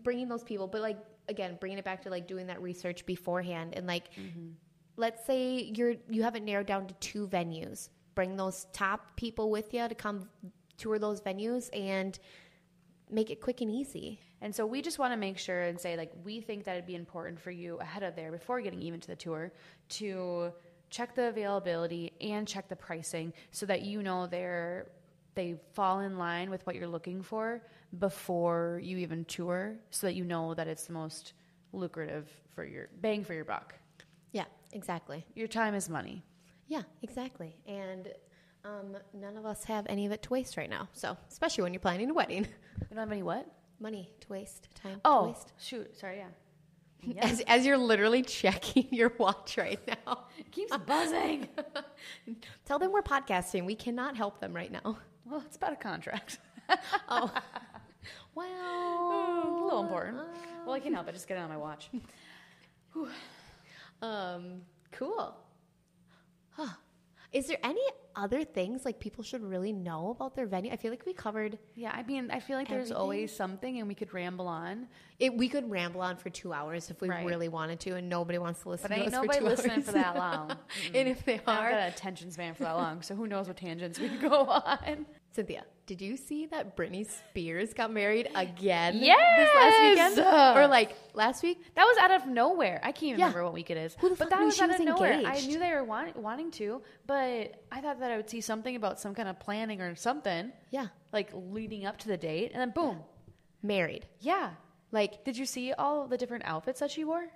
[0.04, 3.74] bringing those people, but like again, bringing it back to like doing that research beforehand,
[3.76, 4.50] and like, Mm-hmm.
[4.98, 7.89] let's say you're you have it narrowed down to two venues.
[8.14, 10.30] Bring those top people with you to come
[10.78, 12.18] tour those venues and
[13.10, 14.20] make it quick and easy.
[14.41, 16.86] And so we just want to make sure and say, like, we think that it'd
[16.86, 19.52] be important for you ahead of there, before getting even to the tour,
[19.89, 20.52] to
[20.89, 24.88] check the availability and check the pricing so that you know they're
[25.36, 27.62] they fall in line with what you're looking for
[28.00, 31.34] before you even tour, so that you know that it's the most
[31.74, 33.76] lucrative for your bang for your buck.
[34.32, 35.26] Yeah, exactly.
[35.36, 36.24] Your time is money.
[36.68, 37.56] Yeah, exactly.
[37.68, 38.10] And
[38.64, 40.90] um, none of us have any of it to waste right now.
[40.94, 42.48] So, especially when you're planning a wedding,
[42.82, 43.46] You don't have any what?
[43.80, 45.52] money to waste, time to Oh, waste.
[45.60, 45.98] shoot.
[46.00, 46.30] Sorry, yeah.
[47.20, 50.24] As, as you're literally checking your watch right now.
[50.40, 51.48] It keeps buzzing.
[52.66, 53.66] Tell them we're podcasting.
[53.66, 54.98] We cannot help them right now.
[55.26, 56.39] Well, it's about a contract.
[57.07, 57.32] Oh.
[58.34, 58.45] well,
[59.61, 60.17] a little important.
[60.65, 61.11] Well, I can't help it.
[61.11, 61.89] Just get it on my watch.
[64.01, 64.61] Um,
[64.91, 65.36] cool.
[66.51, 66.67] Huh.
[67.36, 67.82] Is there any
[68.16, 70.72] other things like people should really know about their venue?
[70.72, 72.98] I feel like we covered Yeah, I mean, I feel like there's Everything?
[73.02, 74.88] always something, and we could ramble on.
[75.20, 75.36] it.
[75.36, 77.26] We could ramble on for two hours if we Right.
[77.26, 79.72] really wanted to, and nobody wants to listen But to ain't us nobody for listening
[79.78, 79.86] hours.
[79.86, 80.52] for that long.
[80.94, 83.50] and if they I are, got an attention span for that long, so who knows
[83.50, 85.06] what tangents we could go on.
[85.32, 89.00] Cynthia, did you see that Britney Spears got married again?
[89.00, 91.62] this last weekend, or like last week?
[91.76, 92.80] That was out of nowhere.
[92.84, 93.26] I can't even Yeah.
[93.28, 93.96] remember what week it is.
[94.00, 95.22] Who the but fuck that knew was she out was of nowhere.
[95.26, 98.76] I knew they were want, wanting to, but I thought that I would see something
[98.76, 102.62] about some kind of planning or something, Yeah, like leading up to the date, and
[102.62, 103.00] then boom.
[103.62, 104.08] married.
[104.20, 104.52] Yeah.
[104.92, 107.28] Like, Did you see all the different outfits that she wore?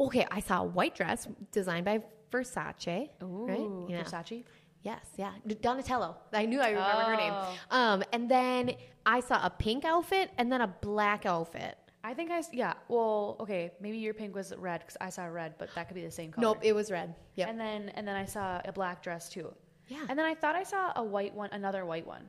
[0.00, 3.08] okay, I saw a white dress designed by Versace.
[3.22, 4.02] Ooh, You know.
[4.02, 4.44] Versace.
[4.82, 5.32] Yes, yeah.
[5.46, 6.14] Donatella.
[6.32, 7.32] I knew I remember her name.
[7.34, 7.56] Oh.
[7.70, 8.74] Um, and then
[9.04, 11.76] I saw a pink outfit and then a black outfit.
[12.04, 12.74] I think I yeah.
[12.88, 16.04] Well, okay, maybe your pink was red because I saw red, but that could be
[16.04, 16.46] the same color.
[16.46, 17.14] Nope, it was red.
[17.34, 17.48] Yeah.
[17.48, 19.52] And then and then I saw a black dress too.
[19.88, 20.06] Yeah.
[20.08, 22.28] And then I thought I saw a white one, another white one,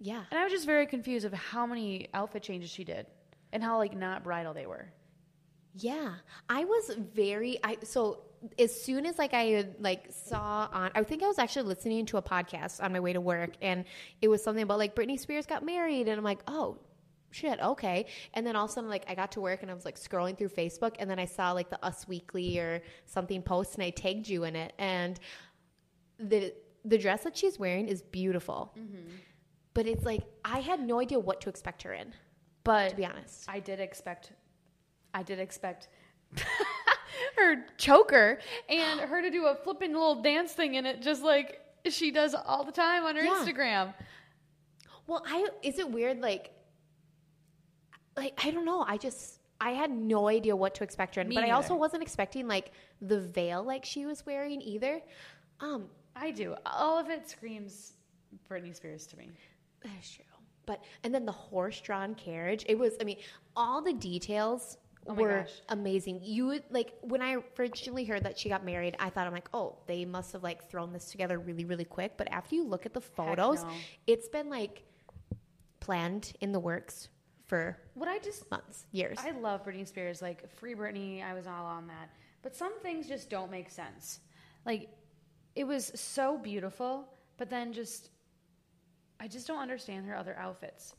[0.00, 0.24] yeah.
[0.30, 3.06] and I was just very confused of how many outfit changes she did,
[3.52, 4.92] and how like not bridal they were.
[5.74, 6.14] Yeah,
[6.48, 8.20] I was very I so
[8.58, 12.16] as soon as like I like saw on I think I was actually listening to
[12.16, 13.84] a podcast on my way to work and
[14.20, 16.78] it was something about like Britney Spears got married and I'm like, "Oh,
[17.30, 19.74] shit, okay." And then all of a sudden like I got to work and I
[19.74, 23.42] was like scrolling through Facebook and then I saw like the Us Weekly or something
[23.42, 25.18] post and I tagged you in it and
[26.18, 26.52] the
[26.84, 28.72] the dress that she's wearing is beautiful.
[28.78, 29.10] Mm-hmm.
[29.72, 32.14] But it's like I had no idea what to expect her in,
[32.62, 33.44] But to be honest.
[33.48, 34.32] I did expect,
[35.12, 35.88] I did expect
[37.36, 38.38] her choker
[38.68, 42.34] and her to do a flipping little dance thing in it, just like she does
[42.34, 43.34] all the time on her Yeah.
[43.44, 43.94] Instagram.
[45.06, 46.50] Well, I is it weird like
[48.16, 48.84] like I don't know.
[48.86, 52.02] I just I had no idea what to expect her in, but I also wasn't
[52.02, 55.00] expecting like the veil like she was wearing either.
[55.60, 55.86] Um,
[56.16, 56.54] I do.
[56.66, 57.92] All of it screams
[58.50, 59.30] Britney Spears to me.
[59.82, 60.24] that's true.
[60.66, 62.64] But and then the horse-drawn carriage.
[62.68, 62.94] It was.
[63.00, 63.18] I mean,
[63.54, 65.52] all the details Oh were gosh.
[65.68, 66.20] amazing.
[66.22, 68.96] You would like when I originally heard that she got married.
[68.98, 72.12] I thought I'm like, oh, they must have like thrown this together really, really quick.
[72.16, 73.70] But after you look at the photos, no.
[74.06, 74.84] it's been like
[75.80, 77.08] planned in the works
[77.46, 79.18] for What I just months, years.
[79.20, 80.22] I love Britney Spears.
[80.22, 82.10] Like Free Britney, I was all on that.
[82.42, 84.20] But some things just don't make sense.
[84.64, 84.88] Like
[85.54, 88.10] it was so beautiful, but then just
[89.20, 90.94] I just don't understand her other outfits.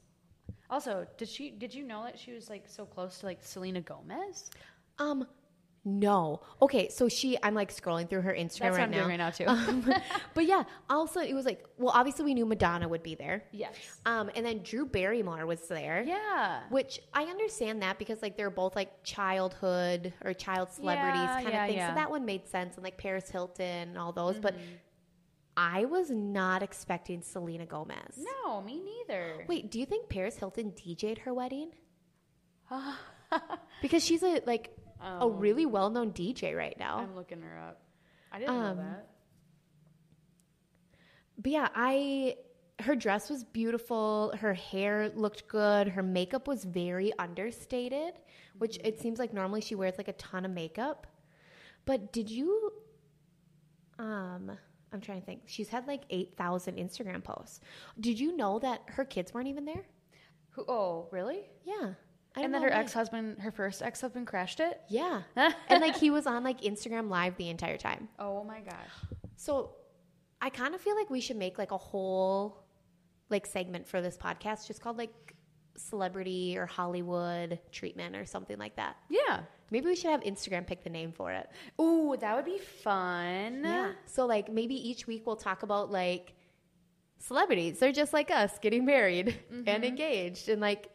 [0.69, 3.81] Also, did she did you know that she was like so close to like Selena
[3.81, 4.49] Gomez?
[4.99, 5.27] Um,
[5.87, 6.41] no.
[6.63, 8.97] Okay, so she, I'm like scrolling through her Instagram That's what right I'm now.
[8.97, 9.45] doing right now too.
[9.45, 9.93] Um,
[10.33, 13.43] but yeah, also it was like, well, obviously we knew Madonna would be there.
[13.51, 13.75] yes.
[14.07, 16.03] Um, and then Drew Barrymore was there.
[16.03, 16.61] Yeah.
[16.69, 21.49] Which I understand that because like they're both like childhood or child celebrities Yeah, kind
[21.49, 21.77] yeah, of thing.
[21.77, 21.89] yeah.
[21.89, 24.39] So that one made sense and like Paris Hilton and all those.
[24.39, 24.63] But Mm-hmm.
[25.57, 28.17] I was not expecting Selena Gomez.
[28.43, 29.45] No, me neither.
[29.47, 31.71] Wait, do you think Paris Hilton DJ'd her wedding?
[33.81, 35.29] because she's a like a Oh.
[35.29, 36.97] really well known DJ right now.
[36.99, 37.81] I'm looking her up.
[38.31, 39.07] I didn't Um, know that.
[41.37, 42.37] But yeah, I
[42.79, 48.13] her dress was beautiful, her hair looked good, her makeup was very understated,
[48.57, 51.07] which it seems like normally she wears like a ton of makeup.
[51.85, 52.73] But did you
[53.99, 54.51] um
[54.95, 55.43] I'm trying to think.
[55.45, 57.59] She's had like 8,000 Instagram posts.
[57.99, 59.85] Did you know that her kids weren't even there?
[60.51, 61.41] Who oh, really?
[61.63, 61.93] Yeah.
[62.37, 64.81] And then her ex-husband, her first ex-husband crashed it?
[64.89, 65.21] Yeah.
[65.35, 68.09] and like he was on like Instagram live the entire time.
[68.19, 68.89] Oh my gosh.
[69.37, 69.75] So
[70.41, 72.65] I kind of feel like we should make like a whole
[73.29, 75.35] like segment for this podcast just called like
[75.77, 78.97] celebrity or Hollywood treatment or something like that.
[79.09, 79.41] Yeah.
[79.71, 81.49] Maybe we should have Instagram pick the name for it.
[81.81, 83.61] Ooh, that would be fun.
[83.63, 83.91] Yeah.
[84.05, 86.33] So like maybe each week we'll talk about like
[87.19, 87.79] celebrities.
[87.79, 90.89] They're just like us getting married and engaged and like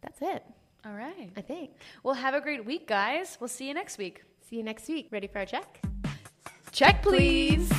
[0.01, 0.43] that's it.
[0.83, 1.29] All right.
[1.37, 1.71] I think.
[2.01, 3.37] Well, have a great week, guys.
[3.39, 4.23] We'll see you next week.
[4.49, 5.09] See you next week.
[5.11, 5.79] Ready for our check?
[6.75, 7.71] Check, please.